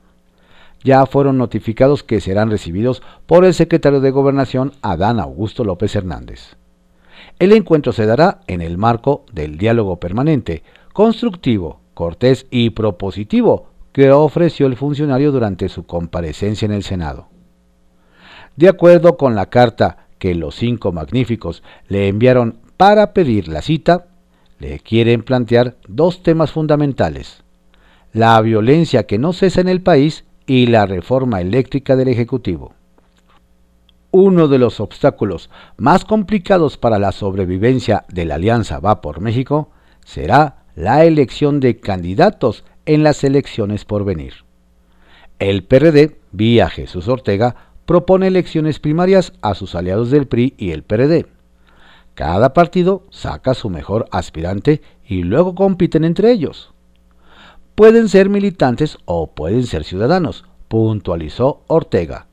Ya 0.83 1.03
fueron 1.07 1.39
notificados 1.39 2.03
que 2.03 2.21
serán 2.21 2.51
recibidos 2.51 3.01
por 3.25 3.43
el 3.43 3.55
secretario 3.55 4.01
de 4.01 4.11
Gobernación, 4.11 4.73
Adán 4.83 5.19
Augusto 5.19 5.63
López 5.63 5.95
Hernández. 5.95 6.60
El 7.39 7.51
encuentro 7.53 7.91
se 7.91 8.05
dará 8.05 8.41
en 8.47 8.61
el 8.61 8.77
marco 8.77 9.25
del 9.31 9.57
diálogo 9.57 9.99
permanente, 9.99 10.63
constructivo, 10.93 11.79
cortés 11.93 12.47
y 12.51 12.71
propositivo 12.71 13.67
que 13.91 14.11
ofreció 14.11 14.67
el 14.67 14.77
funcionario 14.77 15.31
durante 15.31 15.69
su 15.69 15.85
comparecencia 15.85 16.65
en 16.65 16.71
el 16.71 16.83
Senado. 16.83 17.27
De 18.55 18.69
acuerdo 18.69 19.17
con 19.17 19.35
la 19.35 19.47
carta 19.47 20.07
que 20.19 20.35
los 20.35 20.55
cinco 20.55 20.91
magníficos 20.91 21.63
le 21.87 22.07
enviaron 22.07 22.59
para 22.77 23.13
pedir 23.13 23.47
la 23.47 23.61
cita, 23.61 24.05
le 24.59 24.79
quieren 24.79 25.23
plantear 25.23 25.75
dos 25.87 26.23
temas 26.23 26.51
fundamentales. 26.51 27.43
La 28.13 28.39
violencia 28.41 29.07
que 29.07 29.17
no 29.17 29.33
cesa 29.33 29.61
en 29.61 29.69
el 29.69 29.81
país 29.81 30.25
y 30.45 30.67
la 30.67 30.85
reforma 30.85 31.41
eléctrica 31.41 31.95
del 31.95 32.09
Ejecutivo 32.09 32.73
uno 34.11 34.47
de 34.47 34.59
los 34.59 34.79
obstáculos 34.79 35.49
más 35.77 36.05
complicados 36.05 36.77
para 36.77 36.99
la 36.99 37.11
sobrevivencia 37.11 38.05
de 38.09 38.25
la 38.25 38.35
Alianza 38.35 38.79
Va 38.79 39.01
por 39.01 39.21
México 39.21 39.71
será 40.05 40.63
la 40.75 41.05
elección 41.05 41.59
de 41.59 41.79
candidatos 41.79 42.63
en 42.85 43.03
las 43.03 43.23
elecciones 43.23 43.85
por 43.85 44.03
venir. 44.03 44.33
El 45.39 45.63
PRD, 45.63 46.19
vía 46.31 46.69
Jesús 46.69 47.07
Ortega, 47.07 47.55
propone 47.85 48.27
elecciones 48.27 48.79
primarias 48.79 49.33
a 49.41 49.53
sus 49.53 49.75
aliados 49.75 50.11
del 50.11 50.27
PRI 50.27 50.53
y 50.57 50.71
el 50.71 50.83
PRD. 50.83 51.27
Cada 52.13 52.53
partido 52.53 53.03
saca 53.09 53.53
su 53.53 53.69
mejor 53.69 54.07
aspirante 54.11 54.81
y 55.05 55.23
luego 55.23 55.55
compiten 55.55 56.03
entre 56.03 56.31
ellos. 56.31 56.73
Pueden 57.75 58.09
ser 58.09 58.29
militantes 58.29 58.97
o 59.05 59.31
pueden 59.33 59.65
ser 59.65 59.83
ciudadanos, 59.83 60.45
puntualizó 60.67 61.63
Ortega. 61.67 62.27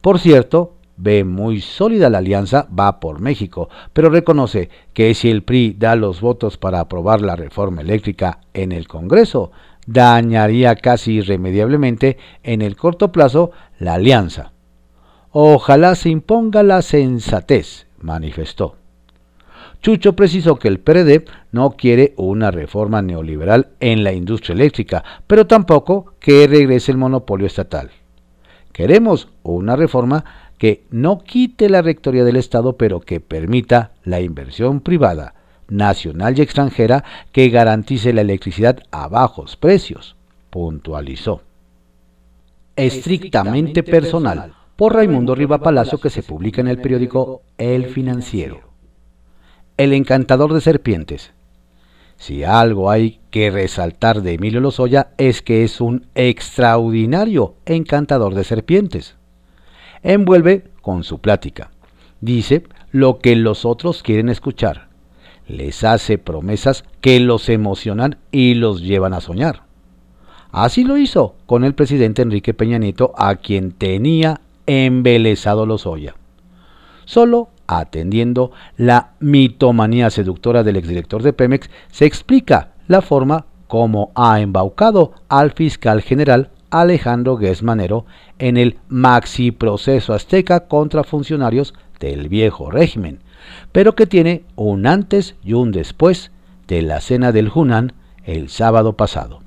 Por 0.00 0.18
cierto, 0.18 0.73
ve 0.96 1.24
muy 1.24 1.60
sólida 1.60 2.10
la 2.10 2.18
alianza 2.18 2.68
va 2.78 3.00
por 3.00 3.20
México, 3.20 3.68
pero 3.92 4.10
reconoce 4.10 4.70
que 4.92 5.14
si 5.14 5.30
el 5.30 5.42
PRI 5.42 5.76
da 5.78 5.96
los 5.96 6.20
votos 6.20 6.56
para 6.56 6.80
aprobar 6.80 7.20
la 7.20 7.36
reforma 7.36 7.82
eléctrica 7.82 8.40
en 8.52 8.72
el 8.72 8.88
Congreso, 8.88 9.50
dañaría 9.86 10.76
casi 10.76 11.14
irremediablemente 11.14 12.18
en 12.42 12.62
el 12.62 12.76
corto 12.76 13.12
plazo 13.12 13.50
la 13.78 13.94
alianza. 13.94 14.52
Ojalá 15.30 15.94
se 15.94 16.10
imponga 16.10 16.62
la 16.62 16.80
sensatez, 16.82 17.86
manifestó. 17.98 18.76
Chucho 19.82 20.16
precisó 20.16 20.56
que 20.56 20.68
el 20.68 20.80
PRD 20.80 21.26
no 21.52 21.72
quiere 21.72 22.14
una 22.16 22.50
reforma 22.50 23.02
neoliberal 23.02 23.68
en 23.80 24.02
la 24.02 24.12
industria 24.12 24.54
eléctrica, 24.54 25.04
pero 25.26 25.46
tampoco 25.46 26.14
que 26.20 26.46
regrese 26.46 26.90
el 26.92 26.96
monopolio 26.96 27.46
estatal. 27.46 27.90
Queremos 28.72 29.28
una 29.42 29.76
reforma 29.76 30.24
que 30.58 30.84
no 30.90 31.18
quite 31.18 31.68
la 31.68 31.82
rectoría 31.82 32.24
del 32.24 32.36
Estado, 32.36 32.76
pero 32.76 33.00
que 33.00 33.20
permita 33.20 33.92
la 34.04 34.20
inversión 34.20 34.80
privada, 34.80 35.34
nacional 35.68 36.38
y 36.38 36.42
extranjera, 36.42 37.04
que 37.32 37.48
garantice 37.48 38.12
la 38.12 38.20
electricidad 38.20 38.78
a 38.90 39.08
bajos 39.08 39.56
precios, 39.56 40.16
puntualizó. 40.50 41.42
Estrictamente 42.76 43.82
personal, 43.82 44.54
por 44.76 44.94
Raimundo 44.94 45.34
Riva 45.34 45.58
Palacio, 45.58 45.98
que 45.98 46.10
se 46.10 46.22
publica 46.22 46.60
en 46.60 46.68
el 46.68 46.80
periódico 46.80 47.42
El 47.58 47.86
Financiero. 47.86 48.60
El 49.76 49.92
encantador 49.92 50.52
de 50.52 50.60
serpientes. 50.60 51.32
Si 52.16 52.44
algo 52.44 52.90
hay 52.90 53.20
que 53.30 53.50
resaltar 53.50 54.22
de 54.22 54.34
Emilio 54.34 54.60
Lozoya 54.60 55.08
es 55.18 55.42
que 55.42 55.64
es 55.64 55.80
un 55.80 56.06
extraordinario 56.14 57.56
encantador 57.66 58.34
de 58.34 58.44
serpientes. 58.44 59.16
Envuelve 60.04 60.64
con 60.82 61.02
su 61.02 61.18
plática. 61.18 61.70
Dice 62.20 62.64
lo 62.92 63.18
que 63.18 63.34
los 63.36 63.64
otros 63.64 64.02
quieren 64.02 64.28
escuchar. 64.28 64.88
Les 65.48 65.82
hace 65.82 66.18
promesas 66.18 66.84
que 67.00 67.18
los 67.20 67.48
emocionan 67.48 68.18
y 68.30 68.54
los 68.54 68.82
llevan 68.82 69.14
a 69.14 69.22
soñar. 69.22 69.62
Así 70.52 70.84
lo 70.84 70.98
hizo 70.98 71.34
con 71.46 71.64
el 71.64 71.74
presidente 71.74 72.20
Enrique 72.20 72.54
Peña 72.54 72.78
Nieto, 72.78 73.12
a 73.16 73.36
quien 73.36 73.72
tenía 73.72 74.42
embelesado 74.66 75.66
Lozoya. 75.66 76.14
Solo 77.06 77.48
atendiendo 77.66 78.52
la 78.76 79.14
mitomanía 79.20 80.10
seductora 80.10 80.62
del 80.62 80.76
exdirector 80.76 81.22
de 81.22 81.32
Pemex, 81.32 81.70
se 81.90 82.04
explica 82.04 82.74
la 82.88 83.00
forma 83.00 83.46
como 83.68 84.12
ha 84.14 84.40
embaucado 84.40 85.12
al 85.28 85.52
fiscal 85.52 86.02
general 86.02 86.50
Alejandro 86.80 87.36
Guesmanero 87.36 88.04
en 88.40 88.56
el 88.56 88.78
maxi 88.88 89.52
proceso 89.52 90.12
azteca 90.12 90.66
contra 90.66 91.04
funcionarios 91.04 91.72
del 92.00 92.28
viejo 92.28 92.68
régimen, 92.68 93.20
pero 93.70 93.94
que 93.94 94.08
tiene 94.08 94.42
un 94.56 94.88
antes 94.88 95.36
y 95.44 95.52
un 95.52 95.70
después 95.70 96.32
de 96.66 96.82
la 96.82 97.00
cena 97.00 97.30
del 97.30 97.48
Hunan 97.54 97.92
el 98.24 98.48
sábado 98.48 98.94
pasado. 98.94 99.40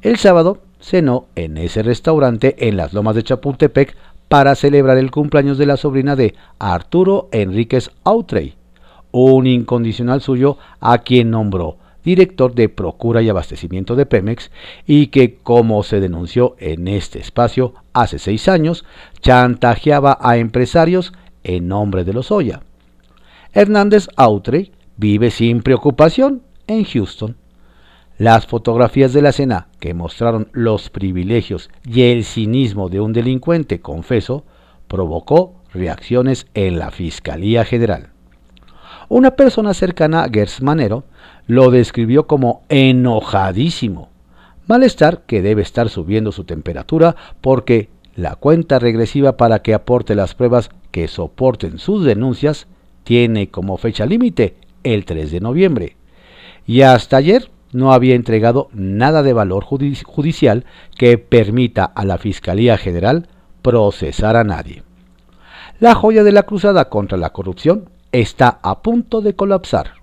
El 0.00 0.16
sábado 0.16 0.62
cenó 0.80 1.26
en 1.34 1.58
ese 1.58 1.82
restaurante 1.82 2.66
en 2.66 2.78
las 2.78 2.94
lomas 2.94 3.14
de 3.14 3.24
Chapultepec 3.24 3.94
para 4.28 4.54
celebrar 4.54 4.96
el 4.96 5.10
cumpleaños 5.10 5.58
de 5.58 5.66
la 5.66 5.76
sobrina 5.76 6.16
de 6.16 6.34
Arturo 6.58 7.28
Enríquez 7.32 7.90
Autrey, 8.04 8.54
un 9.10 9.46
incondicional 9.46 10.22
suyo 10.22 10.56
a 10.80 10.96
quien 10.98 11.30
nombró 11.30 11.76
director 12.04 12.54
de 12.54 12.68
Procura 12.68 13.22
y 13.22 13.28
Abastecimiento 13.28 13.96
de 13.96 14.06
Pemex 14.06 14.50
y 14.86 15.08
que, 15.08 15.36
como 15.36 15.82
se 15.82 16.00
denunció 16.00 16.56
en 16.58 16.88
este 16.88 17.18
espacio 17.18 17.74
hace 17.92 18.18
seis 18.18 18.48
años, 18.48 18.84
chantajeaba 19.20 20.18
a 20.20 20.36
empresarios 20.36 21.12
en 21.44 21.68
nombre 21.68 22.04
de 22.04 22.12
los 22.12 22.30
Oya. 22.30 22.62
Hernández 23.52 24.08
Autrey 24.16 24.72
vive 24.96 25.30
sin 25.30 25.62
preocupación 25.62 26.42
en 26.66 26.84
Houston 26.84 27.36
las 28.18 28.46
fotografías 28.46 29.12
de 29.12 29.20
la 29.20 29.32
cena 29.32 29.66
que 29.80 29.94
mostraron 29.94 30.48
los 30.52 30.90
privilegios 30.90 31.70
y 31.84 32.02
el 32.02 32.24
cinismo 32.24 32.88
de 32.88 33.00
un 33.00 33.12
delincuente 33.12 33.80
confeso 33.80 34.44
provocó 34.86 35.54
reacciones 35.72 36.46
en 36.54 36.78
la 36.78 36.90
Fiscalía 36.90 37.64
General. 37.64 38.10
Una 39.08 39.32
persona 39.32 39.74
cercana 39.74 40.22
a 40.22 40.28
Gers 40.28 40.62
Manero 40.62 41.04
lo 41.46 41.70
describió 41.70 42.26
como 42.26 42.62
enojadísimo, 42.68 44.08
malestar 44.66 45.22
que 45.26 45.42
debe 45.42 45.62
estar 45.62 45.88
subiendo 45.88 46.32
su 46.32 46.44
temperatura 46.44 47.16
porque 47.40 47.88
la 48.14 48.36
cuenta 48.36 48.78
regresiva 48.78 49.36
para 49.36 49.60
que 49.60 49.74
aporte 49.74 50.14
las 50.14 50.34
pruebas 50.34 50.70
que 50.90 51.08
soporten 51.08 51.78
sus 51.78 52.04
denuncias 52.04 52.66
tiene 53.04 53.48
como 53.48 53.76
fecha 53.76 54.06
límite 54.06 54.56
el 54.84 55.04
3 55.04 55.30
de 55.30 55.40
noviembre. 55.40 55.96
Y 56.66 56.82
hasta 56.82 57.16
ayer 57.16 57.50
no 57.72 57.92
había 57.92 58.14
entregado 58.14 58.68
nada 58.72 59.22
de 59.22 59.32
valor 59.32 59.64
judicial 59.64 60.64
que 60.96 61.18
permita 61.18 61.84
a 61.84 62.04
la 62.04 62.18
Fiscalía 62.18 62.76
General 62.76 63.28
procesar 63.62 64.36
a 64.36 64.44
nadie. 64.44 64.82
La 65.80 65.94
joya 65.94 66.22
de 66.22 66.32
la 66.32 66.44
cruzada 66.44 66.88
contra 66.88 67.18
la 67.18 67.30
corrupción 67.30 67.88
está 68.12 68.60
a 68.62 68.82
punto 68.82 69.22
de 69.22 69.34
colapsar. 69.34 70.01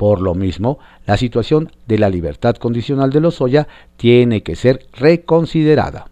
Por 0.00 0.22
lo 0.22 0.34
mismo, 0.34 0.78
la 1.04 1.18
situación 1.18 1.72
de 1.86 1.98
la 1.98 2.08
libertad 2.08 2.54
condicional 2.54 3.10
de 3.10 3.20
Lozoya 3.20 3.68
tiene 3.98 4.42
que 4.42 4.56
ser 4.56 4.86
reconsiderada. 4.94 6.08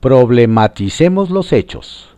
Problematicemos 0.00 1.30
los 1.30 1.54
hechos. 1.54 2.10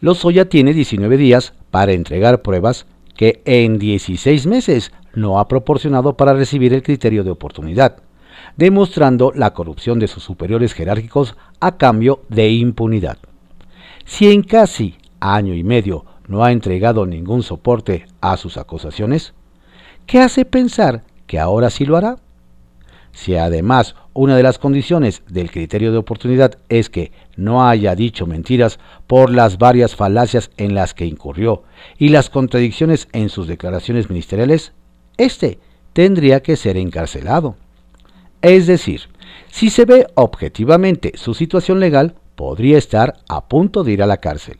Lozoya 0.00 0.48
tiene 0.48 0.72
19 0.72 1.18
días 1.18 1.52
para 1.70 1.92
entregar 1.92 2.40
pruebas 2.40 2.86
que 3.14 3.42
en 3.44 3.78
16 3.78 4.46
meses 4.46 4.90
no 5.12 5.38
ha 5.38 5.48
proporcionado 5.48 6.16
para 6.16 6.32
recibir 6.32 6.72
el 6.72 6.82
criterio 6.82 7.22
de 7.22 7.32
oportunidad, 7.32 7.98
demostrando 8.56 9.32
la 9.34 9.52
corrupción 9.52 9.98
de 9.98 10.08
sus 10.08 10.22
superiores 10.22 10.72
jerárquicos 10.72 11.36
a 11.60 11.76
cambio 11.76 12.22
de 12.30 12.48
impunidad. 12.48 13.18
Si 14.06 14.32
en 14.32 14.44
casi 14.44 14.96
año 15.20 15.52
y 15.52 15.62
medio 15.62 16.06
no 16.26 16.42
ha 16.42 16.52
entregado 16.52 17.04
ningún 17.04 17.42
soporte 17.42 18.06
a 18.22 18.38
sus 18.38 18.56
acusaciones, 18.56 19.34
¿qué 20.06 20.20
hace 20.20 20.44
pensar 20.44 21.02
que 21.26 21.38
ahora 21.38 21.70
sí 21.70 21.84
lo 21.84 21.96
hará? 21.96 22.16
Si 23.12 23.36
además 23.36 23.96
una 24.12 24.36
de 24.36 24.42
las 24.42 24.58
condiciones 24.58 25.22
del 25.28 25.50
criterio 25.50 25.92
de 25.92 25.98
oportunidad 25.98 26.58
es 26.68 26.90
que 26.90 27.12
no 27.36 27.66
haya 27.66 27.94
dicho 27.94 28.26
mentiras 28.26 28.78
por 29.06 29.30
las 29.30 29.58
varias 29.58 29.96
falacias 29.96 30.50
en 30.56 30.74
las 30.74 30.94
que 30.94 31.06
incurrió 31.06 31.62
y 31.98 32.08
las 32.10 32.30
contradicciones 32.30 33.08
en 33.12 33.28
sus 33.28 33.46
declaraciones 33.46 34.08
ministeriales, 34.10 34.72
este 35.16 35.58
tendría 35.92 36.42
que 36.42 36.56
ser 36.56 36.76
encarcelado. 36.76 37.56
Es 38.42 38.66
decir, 38.66 39.02
si 39.48 39.70
se 39.70 39.84
ve 39.84 40.06
objetivamente 40.14 41.12
su 41.16 41.34
situación 41.34 41.80
legal, 41.80 42.14
podría 42.36 42.78
estar 42.78 43.18
a 43.28 43.48
punto 43.48 43.84
de 43.84 43.92
ir 43.92 44.02
a 44.02 44.06
la 44.06 44.16
cárcel. 44.18 44.58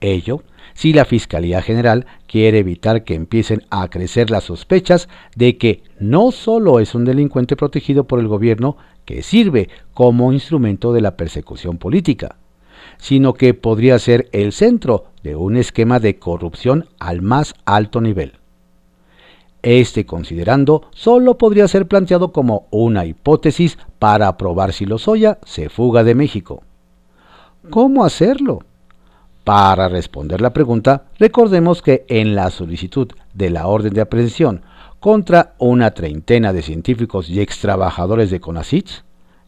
Ello 0.00 0.42
si 0.74 0.92
la 0.92 1.04
Fiscalía 1.04 1.62
General 1.62 2.06
quiere 2.26 2.58
evitar 2.58 3.04
que 3.04 3.14
empiecen 3.14 3.62
a 3.70 3.88
crecer 3.88 4.30
las 4.30 4.44
sospechas 4.44 5.08
de 5.36 5.56
que 5.58 5.82
no 5.98 6.32
solo 6.32 6.80
es 6.80 6.94
un 6.94 7.04
delincuente 7.04 7.56
protegido 7.56 8.04
por 8.04 8.20
el 8.20 8.28
gobierno 8.28 8.76
que 9.04 9.22
sirve 9.22 9.68
como 9.94 10.32
instrumento 10.32 10.92
de 10.92 11.00
la 11.00 11.16
persecución 11.16 11.78
política, 11.78 12.36
sino 12.98 13.34
que 13.34 13.54
podría 13.54 13.98
ser 13.98 14.28
el 14.32 14.52
centro 14.52 15.06
de 15.22 15.36
un 15.36 15.56
esquema 15.56 16.00
de 16.00 16.18
corrupción 16.18 16.86
al 16.98 17.22
más 17.22 17.54
alto 17.64 18.00
nivel. 18.00 18.34
Este 19.62 20.06
considerando 20.06 20.88
solo 20.90 21.38
podría 21.38 21.68
ser 21.68 21.86
planteado 21.86 22.32
como 22.32 22.66
una 22.70 23.04
hipótesis 23.04 23.78
para 24.00 24.36
probar 24.36 24.72
si 24.72 24.86
Lozoya 24.86 25.38
se 25.44 25.68
fuga 25.68 26.02
de 26.02 26.16
México. 26.16 26.64
¿Cómo 27.70 28.04
hacerlo? 28.04 28.60
Para 29.44 29.88
responder 29.88 30.40
la 30.40 30.52
pregunta, 30.52 31.04
recordemos 31.18 31.82
que 31.82 32.04
en 32.08 32.36
la 32.36 32.50
solicitud 32.50 33.08
de 33.34 33.50
la 33.50 33.66
orden 33.66 33.92
de 33.92 34.00
aprehensión 34.00 34.62
contra 35.00 35.54
una 35.58 35.90
treintena 35.90 36.52
de 36.52 36.62
científicos 36.62 37.28
y 37.28 37.40
extrabajadores 37.40 38.30
de 38.30 38.40
CONACYT, 38.40 38.88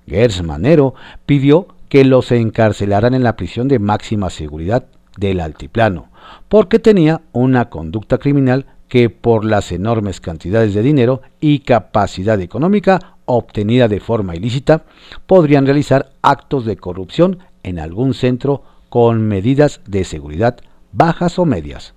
Gers 0.09 0.42
Manero 0.42 0.94
pidió 1.26 1.68
que 1.88 2.04
los 2.04 2.33
encarcelaran 2.33 3.14
en 3.14 3.22
la 3.22 3.37
prisión 3.37 3.68
de 3.68 3.78
máxima 3.78 4.30
seguridad 4.30 4.87
del 5.16 5.38
altiplano, 5.38 6.09
porque 6.48 6.80
tenía 6.80 7.20
una 7.33 7.70
conducta 7.70 8.18
criminal 8.18 8.66
que 8.88 9.11
por 9.11 9.44
las 9.44 9.70
enormes 9.70 10.20
cantidades 10.20 10.74
de 10.74 10.83
dinero 10.83 11.22
y 11.40 11.61
capacidad 11.61 12.40
económica 12.40 13.14
obtenida 13.26 13.87
de 13.87 14.00
forma 14.00 14.35
ilícita, 14.35 14.83
podrían 15.26 15.66
realizar 15.66 16.11
actos 16.20 16.64
de 16.64 16.76
corrupción 16.76 17.38
en 17.62 17.78
algún 17.78 18.12
centro 18.12 18.62
con 18.94 19.26
medidas 19.26 19.80
de 19.88 20.04
seguridad 20.04 20.59
bajas 20.92 21.40
o 21.40 21.44
medias, 21.44 21.94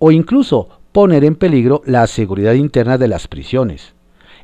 o 0.00 0.10
incluso 0.10 0.70
poner 0.90 1.22
en 1.22 1.36
peligro 1.36 1.82
la 1.86 2.04
seguridad 2.08 2.54
interna 2.54 2.98
de 2.98 3.06
las 3.06 3.28
prisiones, 3.28 3.94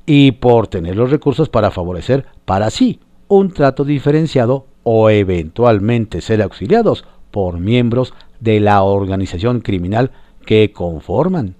y 0.06 0.30
por 0.30 0.68
tener 0.68 0.94
los 0.94 1.10
recursos 1.10 1.48
para 1.48 1.72
favorecer 1.72 2.24
para 2.44 2.70
sí 2.70 3.00
un 3.26 3.50
trato 3.50 3.82
diferenciado 3.82 4.66
o 4.84 5.10
eventualmente 5.10 6.20
ser 6.20 6.40
auxiliados 6.40 7.04
por 7.32 7.58
miembros 7.58 8.14
de 8.38 8.60
la 8.60 8.84
organización 8.84 9.58
criminal 9.58 10.12
que 10.46 10.70
conforman, 10.70 11.56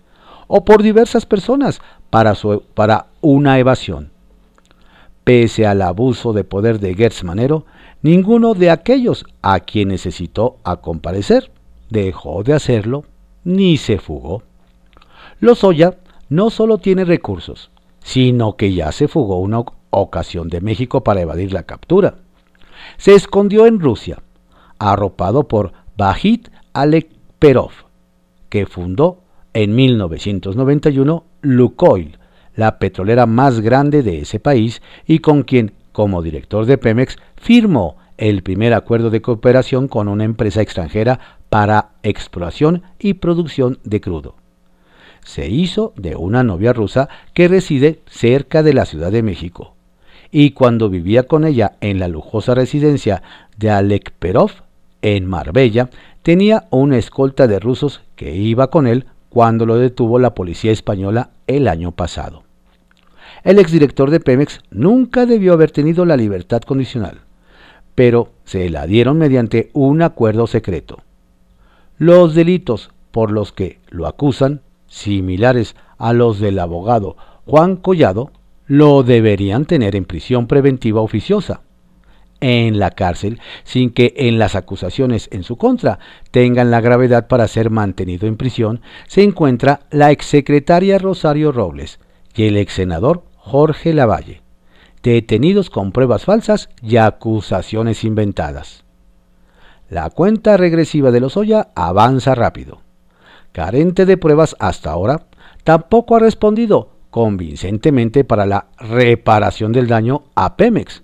o 0.47 0.65
por 0.65 0.85
diversas 0.85 1.27
personas 1.27 1.81
para, 2.11 2.35
para 2.75 3.07
una 3.23 3.59
evasión. 3.59 4.13
Pese 5.25 5.67
al 5.67 5.83
abuso 5.83 6.33
de 6.33 6.45
poder 6.45 6.79
de 6.79 6.95
Gertz 6.95 7.25
Manero, 7.25 7.67
ninguno 8.03 8.55
de 8.55 8.71
aquellos 8.71 9.25
a 9.43 9.61
quien 9.61 9.89
necesitó 9.89 10.57
a 10.65 10.77
comparecer 10.77 11.51
dejó 11.91 12.43
de 12.43 12.55
hacerlo 12.55 13.05
ni 13.45 13.77
se 13.77 13.99
fugó. 13.99 14.43
Lozoya 15.41 15.99
no 16.29 16.51
solo 16.51 16.79
tiene 16.79 17.05
recursos, 17.05 17.71
sino 18.01 18.57
que 18.57 18.73
ya 18.73 18.93
se 18.93 19.09
fugó 19.09 19.39
una 19.39 19.63
ocasión 19.91 20.49
de 20.49 20.61
México 20.61 21.03
para 21.03 21.21
evadir 21.21 21.53
la 21.53 21.63
captura. 21.63 22.17
Se 22.97 23.15
escondió 23.15 23.67
en 23.67 23.81
Rusia, 23.81 24.23
arropado 24.79 25.49
por 25.49 25.73
Bahit 25.97 26.49
Alekperov, 26.73 27.71
que 28.49 28.67
fundó 28.67 29.23
en 29.53 29.75
1991 29.75 31.25
Lukoil, 31.41 32.19
la 32.55 32.79
petrolera 32.79 33.27
más 33.27 33.61
grande 33.61 34.03
de 34.03 34.21
ese 34.21 34.41
país 34.41 34.83
y 35.07 35.21
con 35.21 35.43
quien, 35.43 35.73
como 35.93 36.23
director 36.23 36.67
de 36.67 36.79
Pemex, 36.79 37.17
firmó 37.37 37.97
el 38.17 38.43
primer 38.43 38.75
acuerdo 38.75 39.11
de 39.11 39.23
cooperación 39.23 39.89
con 39.89 40.09
una 40.09 40.25
empresa 40.25 40.61
extranjera 40.61 41.39
para 41.49 41.91
exploración 42.03 42.83
y 42.99 43.15
producción 43.15 43.79
de 43.85 44.01
crudo. 44.01 44.35
Se 45.25 45.49
hizo 45.49 45.93
de 45.97 46.17
una 46.17 46.43
novia 46.43 46.73
rusa 46.73 47.09
que 47.35 47.49
reside 47.49 48.01
cerca 48.07 48.63
de 48.63 48.75
la 48.75 48.87
Ciudad 48.87 49.13
de 49.13 49.23
México, 49.23 49.75
y 50.31 50.51
cuando 50.51 50.91
vivía 50.91 51.25
con 51.25 51.45
ella 51.45 51.77
en 51.81 51.99
la 51.99 52.09
lujosa 52.09 52.55
residencia 52.55 53.23
de 53.57 53.71
Alekperov, 53.71 54.51
en 55.01 55.27
Marbella, 55.27 55.91
tenía 56.23 56.67
una 56.71 56.99
escolta 56.99 57.47
de 57.47 57.61
rusos 57.61 58.03
que 58.17 58.35
iba 58.35 58.69
con 58.69 58.87
él 58.87 59.07
cuando 59.29 59.65
lo 59.65 59.77
detuvo 59.77 60.19
la 60.19 60.35
policía 60.35 60.73
española 60.73 61.31
el 61.47 61.69
año 61.69 61.93
pasado. 61.93 62.48
El 63.45 63.59
exdirector 63.59 64.11
de 64.11 64.21
Pemex 64.21 64.61
nunca 64.71 65.27
debió 65.27 65.53
haber 65.53 65.71
tenido 65.71 66.05
la 66.05 66.17
libertad 66.17 66.63
condicional, 66.63 67.21
pero 67.95 68.33
se 68.45 68.69
la 68.71 68.87
dieron 68.87 69.19
mediante 69.19 69.71
un 69.73 70.03
acuerdo 70.03 70.47
secreto. 70.47 71.03
Los 71.99 72.35
delitos 72.35 72.91
por 73.11 73.31
los 73.31 73.53
que 73.53 73.81
lo 73.89 74.07
acusan, 74.07 74.63
similares 74.87 75.77
a 75.99 76.13
los 76.13 76.39
del 76.41 76.59
abogado 76.59 77.17
Juan 77.47 77.77
Collado, 77.77 78.31
lo 78.67 79.03
deberían 79.03 79.65
tener 79.65 79.97
en 79.97 80.05
prisión 80.05 80.47
preventiva 80.47 81.01
oficiosa, 81.01 81.63
en 82.41 82.79
la 82.79 82.91
cárcel, 82.91 83.41
sin 83.65 83.91
que 83.91 84.15
en 84.17 84.39
las 84.39 84.55
acusaciones 84.55 85.29
en 85.33 85.43
su 85.43 85.57
contra 85.57 85.99
tengan 86.31 86.71
la 86.71 86.81
gravedad 86.81 87.27
para 87.27 87.49
ser 87.49 87.71
mantenido 87.71 88.29
en 88.29 88.37
prisión, 88.37 88.81
se 89.07 89.23
encuentra 89.23 89.81
la 89.91 90.11
exsecretaria 90.11 90.99
Rosario 90.99 91.51
Robles 91.51 91.99
y 92.35 92.45
el 92.45 92.57
exsenador 92.57 93.25
Jorge 93.49 93.95
Lavalle, 93.95 94.43
detenidos 95.03 95.71
con 95.71 95.91
pruebas 95.91 96.27
falsas 96.27 96.69
y 96.83 96.99
acusaciones 96.99 98.05
inventadas. 98.05 98.85
La 99.89 100.11
cuenta 100.11 100.59
regresiva 100.59 101.11
de 101.11 101.21
Lozoya 101.21 101.69
avanza 101.75 102.35
rápido. 102.35 102.83
Carente 103.53 104.05
de 104.05 104.19
pruebas 104.19 104.55
hasta 104.59 104.91
ahora, 104.91 105.29
tampoco 105.65 106.17
ha 106.17 106.19
respondido 106.19 106.91
convincentemente 107.09 108.23
para 108.23 108.45
la 108.45 108.67
reparación 108.77 109.73
del 109.73 109.87
daño 109.87 110.25
a 110.35 110.59
Pemex. 110.59 111.03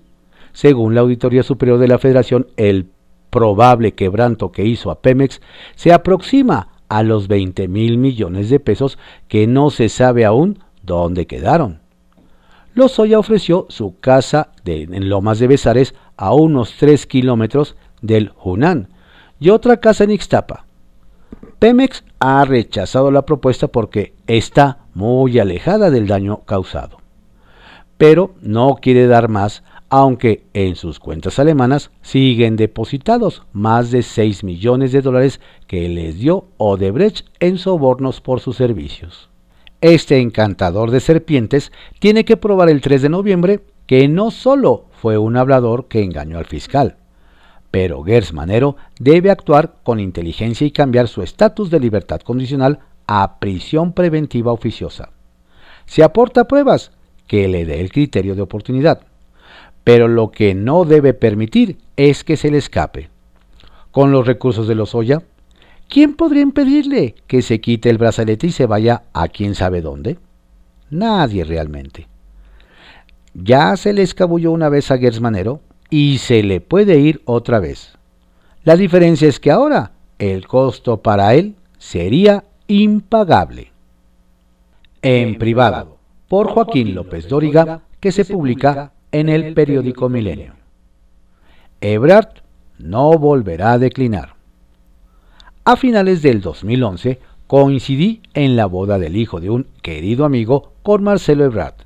Según 0.52 0.94
la 0.94 1.00
Auditoría 1.00 1.42
Superior 1.42 1.78
de 1.78 1.88
la 1.88 1.98
Federación, 1.98 2.48
el 2.58 2.90
probable 3.30 3.92
quebranto 3.92 4.52
que 4.52 4.66
hizo 4.66 4.90
a 4.90 5.00
Pemex 5.00 5.40
se 5.76 5.94
aproxima 5.94 6.68
a 6.90 7.02
los 7.02 7.26
20 7.26 7.68
mil 7.68 7.96
millones 7.96 8.50
de 8.50 8.60
pesos 8.60 8.98
que 9.28 9.46
no 9.46 9.70
se 9.70 9.88
sabe 9.88 10.26
aún 10.26 10.58
dónde 10.82 11.26
quedaron. 11.26 11.83
Lozoya 12.74 13.20
ofreció 13.20 13.66
su 13.68 14.00
casa 14.00 14.50
en 14.64 15.08
Lomas 15.08 15.38
de 15.38 15.46
Besares 15.46 15.94
a 16.16 16.34
unos 16.34 16.74
3 16.76 17.06
kilómetros 17.06 17.76
del 18.02 18.32
Hunan 18.42 18.88
y 19.38 19.50
otra 19.50 19.76
casa 19.76 20.02
en 20.02 20.10
Ixtapa. 20.10 20.66
Pemex 21.60 22.04
ha 22.18 22.44
rechazado 22.44 23.12
la 23.12 23.24
propuesta 23.24 23.68
porque 23.68 24.14
está 24.26 24.78
muy 24.92 25.38
alejada 25.38 25.90
del 25.90 26.08
daño 26.08 26.40
causado. 26.46 26.98
Pero 27.96 28.34
no 28.40 28.78
quiere 28.82 29.06
dar 29.06 29.28
más, 29.28 29.62
aunque 29.88 30.44
en 30.52 30.74
sus 30.74 30.98
cuentas 30.98 31.38
alemanas 31.38 31.92
siguen 32.02 32.56
depositados 32.56 33.44
más 33.52 33.92
de 33.92 34.02
6 34.02 34.42
millones 34.42 34.90
de 34.90 35.00
dólares 35.00 35.40
que 35.68 35.88
les 35.88 36.18
dio 36.18 36.48
Odebrecht 36.56 37.28
en 37.38 37.56
sobornos 37.56 38.20
por 38.20 38.40
sus 38.40 38.56
servicios. 38.56 39.30
Este 39.84 40.18
encantador 40.18 40.90
de 40.90 40.98
serpientes 40.98 41.70
tiene 41.98 42.24
que 42.24 42.38
probar 42.38 42.70
el 42.70 42.80
3 42.80 43.02
de 43.02 43.10
noviembre 43.10 43.60
que 43.86 44.08
no 44.08 44.30
solo 44.30 44.86
fue 44.92 45.18
un 45.18 45.36
hablador 45.36 45.88
que 45.88 46.02
engañó 46.02 46.38
al 46.38 46.46
fiscal, 46.46 46.96
pero 47.70 48.02
Gers 48.02 48.32
Manero 48.32 48.76
debe 48.98 49.30
actuar 49.30 49.74
con 49.82 50.00
inteligencia 50.00 50.66
y 50.66 50.70
cambiar 50.70 51.06
su 51.06 51.20
estatus 51.20 51.68
de 51.68 51.80
libertad 51.80 52.22
condicional 52.22 52.78
a 53.06 53.38
prisión 53.38 53.92
preventiva 53.92 54.52
oficiosa. 54.52 55.10
Si 55.84 56.00
aporta 56.00 56.48
pruebas, 56.48 56.90
que 57.26 57.46
le 57.46 57.66
dé 57.66 57.82
el 57.82 57.92
criterio 57.92 58.34
de 58.34 58.40
oportunidad. 58.40 59.02
Pero 59.84 60.08
lo 60.08 60.30
que 60.30 60.54
no 60.54 60.86
debe 60.86 61.12
permitir 61.12 61.76
es 61.98 62.24
que 62.24 62.38
se 62.38 62.50
le 62.50 62.56
escape. 62.56 63.10
Con 63.90 64.12
los 64.12 64.26
recursos 64.26 64.66
de 64.66 64.76
los 64.76 64.94
Oya, 64.94 65.20
¿Quién 65.88 66.14
podría 66.14 66.42
impedirle 66.42 67.14
que 67.26 67.42
se 67.42 67.60
quite 67.60 67.90
el 67.90 67.98
brazalete 67.98 68.48
y 68.48 68.52
se 68.52 68.66
vaya 68.66 69.04
a 69.12 69.28
quién 69.28 69.54
sabe 69.54 69.80
dónde? 69.80 70.18
Nadie 70.90 71.44
realmente. 71.44 72.08
Ya 73.34 73.76
se 73.76 73.92
le 73.92 74.02
escabulló 74.02 74.52
una 74.52 74.68
vez 74.68 74.90
a 74.90 74.98
Gersmanero 74.98 75.60
y 75.90 76.18
se 76.18 76.42
le 76.42 76.60
puede 76.60 76.98
ir 76.98 77.22
otra 77.24 77.58
vez. 77.58 77.94
La 78.64 78.76
diferencia 78.76 79.28
es 79.28 79.40
que 79.40 79.50
ahora 79.50 79.92
el 80.18 80.46
costo 80.46 81.02
para 81.02 81.34
él 81.34 81.56
sería 81.78 82.44
impagable. 82.66 83.72
En 85.02 85.36
privado, 85.36 85.98
por 86.28 86.48
Joaquín 86.48 86.94
López 86.94 87.28
Dóriga, 87.28 87.82
que 88.00 88.10
se 88.10 88.24
publica 88.24 88.92
en 89.12 89.28
el 89.28 89.52
periódico 89.54 90.08
Milenio. 90.08 90.54
Ebrard 91.80 92.42
no 92.78 93.18
volverá 93.18 93.72
a 93.72 93.78
declinar. 93.78 94.33
A 95.66 95.76
finales 95.76 96.20
del 96.20 96.42
2011 96.42 97.20
coincidí 97.46 98.20
en 98.34 98.54
la 98.54 98.66
boda 98.66 98.98
del 98.98 99.16
hijo 99.16 99.40
de 99.40 99.48
un 99.48 99.66
querido 99.80 100.26
amigo 100.26 100.74
con 100.82 101.02
Marcelo 101.02 101.42
Ebrard, 101.46 101.76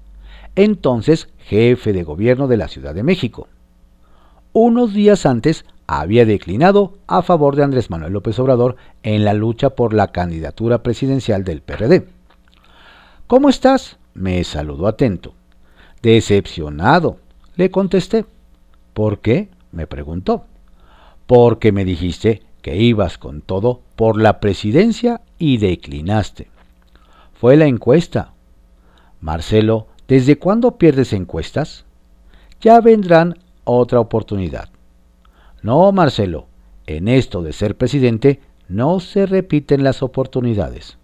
entonces 0.57 1.29
jefe 1.39 1.93
de 1.93 2.03
gobierno 2.03 2.49
de 2.49 2.57
la 2.57 2.67
Ciudad 2.67 2.93
de 2.93 3.05
México. 3.05 3.47
Unos 4.53 4.95
días 4.95 5.27
antes 5.27 5.65
había 5.87 6.27
declinado 6.27 6.95
a 7.07 7.23
favor 7.23 7.55
de 7.55 7.63
Andrés 7.63 7.89
Manuel 7.89 8.15
López 8.15 8.37
Obrador 8.41 8.75
en 9.05 9.25
la 9.25 9.33
lucha 9.33 9.71
por 9.71 9.95
la 9.95 10.09
candidatura 10.09 10.83
presidencial 10.83 11.45
del 11.45 11.63
PRD. 11.63 12.09
¿Cómo 13.29 13.49
estás? 13.49 13.99
me 14.13 14.43
saludó 14.43 14.89
atento. 14.89 15.35
Decepcionado, 16.03 17.19
le 17.55 17.71
contesté. 17.71 18.25
¿Por 18.93 19.21
qué? 19.21 19.51
me 19.71 19.87
preguntó. 19.87 20.47
Porque 21.29 21.71
me 21.71 21.85
dijiste 21.85 22.48
ibas 22.77 23.19
con 23.19 23.41
todo 23.41 23.81
por 23.97 24.21
la 24.21 24.41
presidencia 24.41 25.21
y 25.39 25.59
declinaste. 25.59 26.51
Fue 27.35 27.57
la 27.57 27.67
encuesta. 27.67 28.33
Marcelo, 29.21 29.87
¿desde 30.09 30.39
cuándo 30.39 30.77
pierdes 30.77 31.13
encuestas? 31.13 31.85
Ya 32.61 32.81
vendrán 32.81 33.39
otra 33.65 34.01
oportunidad. 34.01 34.69
No, 35.63 35.91
Marcelo, 35.93 36.47
en 36.87 37.09
esto 37.09 37.43
de 37.43 37.53
ser 37.53 37.77
presidente 37.77 38.41
no 38.69 39.01
se 39.01 39.27
repiten 39.27 39.85
las 39.85 40.03
oportunidades. 40.03 40.99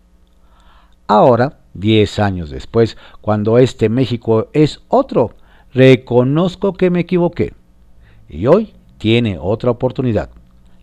Ahora, 1.06 1.58
diez 1.74 2.18
años 2.18 2.50
después, 2.50 2.96
cuando 3.20 3.58
este 3.58 3.88
México 3.88 4.48
es 4.52 4.80
otro, 4.88 5.34
reconozco 5.72 6.72
que 6.72 6.90
me 6.90 7.00
equivoqué. 7.00 7.54
Y 8.28 8.46
hoy 8.46 8.74
tiene 8.98 9.38
otra 9.38 9.70
oportunidad 9.70 10.30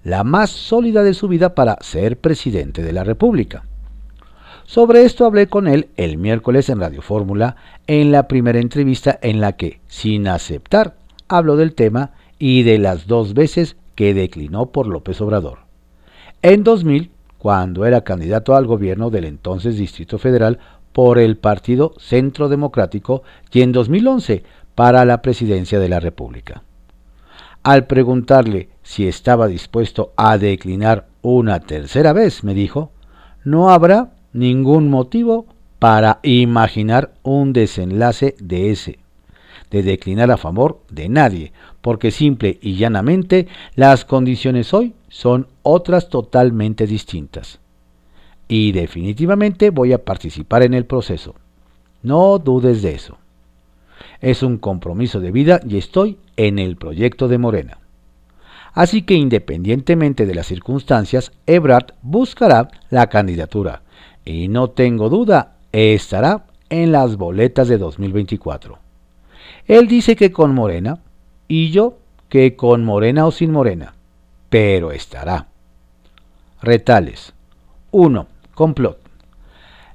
la 0.04 0.24
más 0.24 0.50
sólida 0.50 1.04
de 1.04 1.14
su 1.14 1.28
vida 1.28 1.56
para 1.56 1.78
ser 1.82 2.18
presidente 2.18 2.84
de 2.84 2.94
la 2.94 3.04
República. 3.04 3.66
Sobre 4.66 5.04
esto 5.04 5.26
hablé 5.26 5.48
con 5.48 5.68
él 5.68 5.90
el 5.98 6.18
miércoles 6.18 6.70
en 6.70 6.80
Radio 6.80 7.02
Fórmula, 7.02 7.56
en 7.88 8.12
la 8.12 8.28
primera 8.28 8.60
entrevista 8.60 9.20
en 9.22 9.42
la 9.42 9.54
que, 9.54 9.82
sin 9.88 10.28
aceptar, 10.28 10.96
habló 11.28 11.58
del 11.58 11.74
tema 11.74 12.12
y 12.40 12.64
de 12.64 12.78
las 12.78 13.06
dos 13.06 13.34
veces 13.34 13.76
que 13.96 14.14
declinó 14.14 14.68
por 14.68 14.88
López 14.88 15.20
Obrador. 15.22 15.60
En 16.42 16.64
2000, 16.64 17.12
cuando 17.38 17.86
era 17.86 18.02
candidato 18.02 18.56
al 18.56 18.66
gobierno 18.66 19.10
del 19.10 19.26
entonces 19.26 19.78
Distrito 19.78 20.18
Federal 20.18 20.60
por 20.94 21.20
el 21.20 21.38
Partido 21.38 21.94
Centro 21.98 22.50
Democrático 22.50 23.24
y 23.52 23.62
en 23.62 23.72
2011 23.72 24.44
para 24.76 25.06
la 25.06 25.22
presidencia 25.22 25.80
de 25.80 25.90
la 25.90 26.00
República. 26.00 26.64
Al 27.64 27.86
preguntarle 27.86 28.70
si 28.84 29.08
estaba 29.08 29.48
dispuesto 29.48 30.14
a 30.16 30.38
declinar 30.38 31.08
una 31.22 31.60
tercera 31.60 32.14
vez, 32.14 32.44
me 32.44 32.54
dijo, 32.54 32.92
no 33.44 33.70
habrá 33.70 34.12
ningún 34.34 34.90
motivo 34.90 35.46
para 35.80 36.20
imaginar 36.24 37.14
un 37.24 37.54
desenlace 37.54 38.36
de 38.40 38.72
ese, 38.72 39.00
de 39.72 39.84
declinar 39.84 40.32
a 40.32 40.38
favor 40.38 40.82
de 40.90 41.10
nadie, 41.10 41.54
porque 41.82 42.12
simple 42.12 42.60
y 42.62 42.76
llanamente 42.76 43.48
las 43.76 44.06
condiciones 44.06 44.74
hoy 44.74 44.94
son 45.10 45.48
otras 45.64 46.10
totalmente 46.10 46.86
distintas. 46.86 47.60
Y 48.48 48.74
definitivamente 48.74 49.70
voy 49.70 49.94
a 49.94 50.04
participar 50.04 50.64
en 50.64 50.74
el 50.74 50.86
proceso. 50.86 51.36
No 52.04 52.38
dudes 52.38 52.82
de 52.82 52.96
eso. 52.96 53.18
Es 54.20 54.44
un 54.44 54.58
compromiso 54.58 55.20
de 55.20 55.32
vida 55.32 55.62
y 55.68 55.78
estoy 55.78 56.18
en 56.36 56.60
el 56.60 56.76
proyecto 56.76 57.28
de 57.28 57.38
Morena. 57.38 57.81
Así 58.74 59.02
que 59.02 59.16
independientemente 59.16 60.26
de 60.26 60.36
las 60.36 60.48
circunstancias, 60.48 61.32
Ebrard 61.46 61.94
buscará 62.02 62.70
la 62.90 63.08
candidatura 63.08 63.82
y 64.24 64.48
no 64.48 64.70
tengo 64.70 65.10
duda, 65.10 65.58
estará 65.72 66.46
en 66.70 66.92
las 66.92 67.18
boletas 67.18 67.68
de 67.68 67.78
2024. 67.78 68.80
Él 69.68 69.88
dice 69.88 70.16
que 70.16 70.32
con 70.32 70.54
Morena 70.54 71.00
y 71.48 71.72
yo 71.72 71.98
que 72.30 72.56
con 72.56 72.86
Morena 72.86 73.26
o 73.26 73.32
sin 73.32 73.52
Morena, 73.52 73.94
pero 74.50 74.92
estará. 74.92 75.48
Retales. 76.62 77.34
1. 77.92 78.28
Complot. 78.54 79.00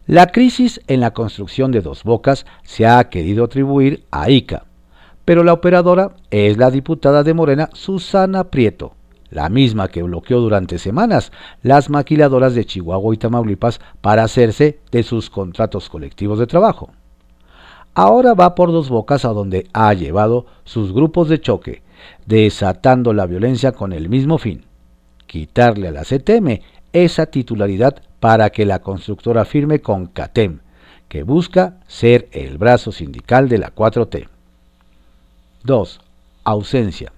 La 0.06 0.26
crisis 0.26 0.80
en 0.86 1.00
la 1.00 1.12
construcción 1.12 1.72
de 1.72 1.80
Dos 1.80 2.04
Bocas 2.04 2.46
se 2.62 2.86
ha 2.86 3.08
querido 3.08 3.44
atribuir 3.44 4.04
a 4.10 4.30
ICA, 4.30 4.65
pero 5.26 5.42
la 5.42 5.52
operadora 5.52 6.12
es 6.30 6.56
la 6.56 6.70
diputada 6.70 7.24
de 7.24 7.34
Morena 7.34 7.68
Susana 7.74 8.44
Prieto, 8.44 8.94
la 9.28 9.48
misma 9.48 9.88
que 9.88 10.04
bloqueó 10.04 10.40
durante 10.40 10.78
semanas 10.78 11.32
las 11.62 11.90
maquiladoras 11.90 12.54
de 12.54 12.64
Chihuahua 12.64 13.12
y 13.12 13.18
Tamaulipas 13.18 13.80
para 14.00 14.22
hacerse 14.22 14.78
de 14.92 15.02
sus 15.02 15.28
contratos 15.28 15.90
colectivos 15.90 16.38
de 16.38 16.46
trabajo. 16.46 16.90
Ahora 17.92 18.34
va 18.34 18.54
por 18.54 18.70
dos 18.70 18.88
bocas 18.88 19.24
a 19.24 19.30
donde 19.30 19.66
ha 19.72 19.92
llevado 19.94 20.46
sus 20.62 20.92
grupos 20.92 21.28
de 21.28 21.40
choque, 21.40 21.82
desatando 22.24 23.12
la 23.12 23.26
violencia 23.26 23.72
con 23.72 23.92
el 23.92 24.08
mismo 24.08 24.38
fin, 24.38 24.64
quitarle 25.26 25.88
a 25.88 25.92
la 25.92 26.04
CTM 26.04 26.60
esa 26.92 27.26
titularidad 27.26 28.00
para 28.20 28.50
que 28.50 28.64
la 28.64 28.78
constructora 28.78 29.44
firme 29.44 29.80
con 29.80 30.06
CATEM, 30.06 30.60
que 31.08 31.24
busca 31.24 31.80
ser 31.88 32.28
el 32.30 32.58
brazo 32.58 32.92
sindical 32.92 33.48
de 33.48 33.58
la 33.58 33.74
4T. 33.74 34.35
2. 35.66 36.00
Ausencia. 36.44 37.12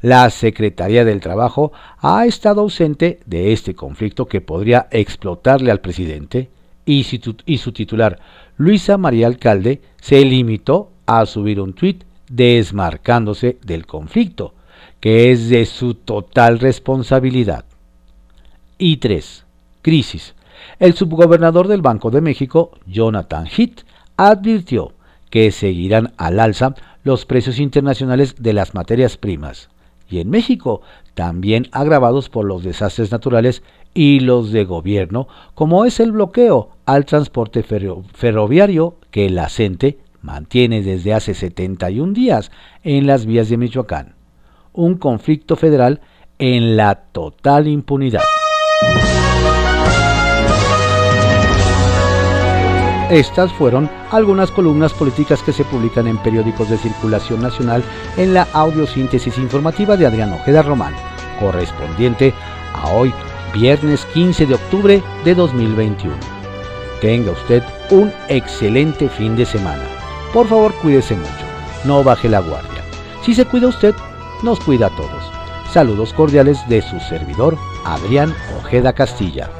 La 0.00 0.30
Secretaría 0.30 1.04
del 1.04 1.20
Trabajo 1.20 1.72
ha 1.98 2.24
estado 2.24 2.60
ausente 2.60 3.20
de 3.26 3.52
este 3.52 3.74
conflicto 3.74 4.26
que 4.26 4.40
podría 4.40 4.86
explotarle 4.90 5.70
al 5.70 5.80
presidente 5.80 6.50
y 6.86 7.04
su 7.04 7.72
titular, 7.72 8.20
Luisa 8.56 8.98
María 8.98 9.26
Alcalde, 9.26 9.80
se 10.00 10.24
limitó 10.24 10.90
a 11.06 11.26
subir 11.26 11.60
un 11.60 11.72
tuit 11.72 12.04
desmarcándose 12.28 13.58
del 13.64 13.86
conflicto, 13.86 14.54
que 15.00 15.32
es 15.32 15.48
de 15.48 15.66
su 15.66 15.94
total 15.94 16.60
responsabilidad. 16.60 17.64
Y 18.78 18.98
3. 18.98 19.44
Crisis. 19.82 20.34
El 20.78 20.94
subgobernador 20.94 21.68
del 21.68 21.82
Banco 21.82 22.10
de 22.10 22.20
México, 22.20 22.72
Jonathan 22.86 23.46
Heath, 23.46 23.84
advirtió 24.16 24.92
que 25.30 25.50
seguirán 25.50 26.12
al 26.16 26.38
alza 26.38 26.74
los 27.04 27.26
precios 27.26 27.60
internacionales 27.60 28.34
de 28.40 28.52
las 28.52 28.74
materias 28.74 29.16
primas, 29.16 29.68
y 30.08 30.20
en 30.20 30.30
México 30.30 30.82
también 31.14 31.68
agravados 31.70 32.28
por 32.28 32.44
los 32.44 32.64
desastres 32.64 33.12
naturales 33.12 33.62
y 33.94 34.20
los 34.20 34.50
de 34.50 34.64
gobierno, 34.64 35.28
como 35.54 35.84
es 35.84 36.00
el 36.00 36.12
bloqueo 36.12 36.70
al 36.84 37.04
transporte 37.04 37.62
ferroviario 37.62 38.96
que 39.10 39.30
la 39.30 39.48
CENTE 39.48 39.98
mantiene 40.20 40.82
desde 40.82 41.14
hace 41.14 41.34
71 41.34 42.12
días 42.12 42.50
en 42.82 43.06
las 43.06 43.26
vías 43.26 43.48
de 43.48 43.58
Michoacán. 43.58 44.14
Un 44.72 44.96
conflicto 44.96 45.54
federal 45.54 46.00
en 46.38 46.76
la 46.76 46.96
total 47.12 47.68
impunidad. 47.68 48.22
Estas 53.14 53.52
fueron 53.52 53.88
algunas 54.10 54.50
columnas 54.50 54.92
políticas 54.92 55.40
que 55.40 55.52
se 55.52 55.64
publican 55.64 56.08
en 56.08 56.18
periódicos 56.18 56.68
de 56.68 56.76
circulación 56.76 57.42
nacional 57.42 57.84
en 58.16 58.34
la 58.34 58.48
audiosíntesis 58.52 59.38
informativa 59.38 59.96
de 59.96 60.04
Adrián 60.04 60.32
Ojeda 60.32 60.62
Román, 60.62 60.96
correspondiente 61.38 62.34
a 62.72 62.88
hoy, 62.88 63.14
viernes 63.54 64.04
15 64.06 64.46
de 64.46 64.54
octubre 64.54 65.02
de 65.24 65.32
2021. 65.36 66.12
Tenga 67.00 67.30
usted 67.30 67.62
un 67.90 68.12
excelente 68.28 69.08
fin 69.08 69.36
de 69.36 69.46
semana. 69.46 69.84
Por 70.32 70.48
favor, 70.48 70.74
cuídese 70.82 71.14
mucho. 71.14 71.30
No 71.84 72.02
baje 72.02 72.28
la 72.28 72.40
guardia. 72.40 72.82
Si 73.22 73.32
se 73.32 73.44
cuida 73.44 73.68
usted, 73.68 73.94
nos 74.42 74.58
cuida 74.58 74.86
a 74.86 74.96
todos. 74.96 75.30
Saludos 75.72 76.12
cordiales 76.14 76.68
de 76.68 76.82
su 76.82 76.98
servidor, 76.98 77.56
Adrián 77.84 78.34
Ojeda 78.58 78.92
Castilla. 78.92 79.50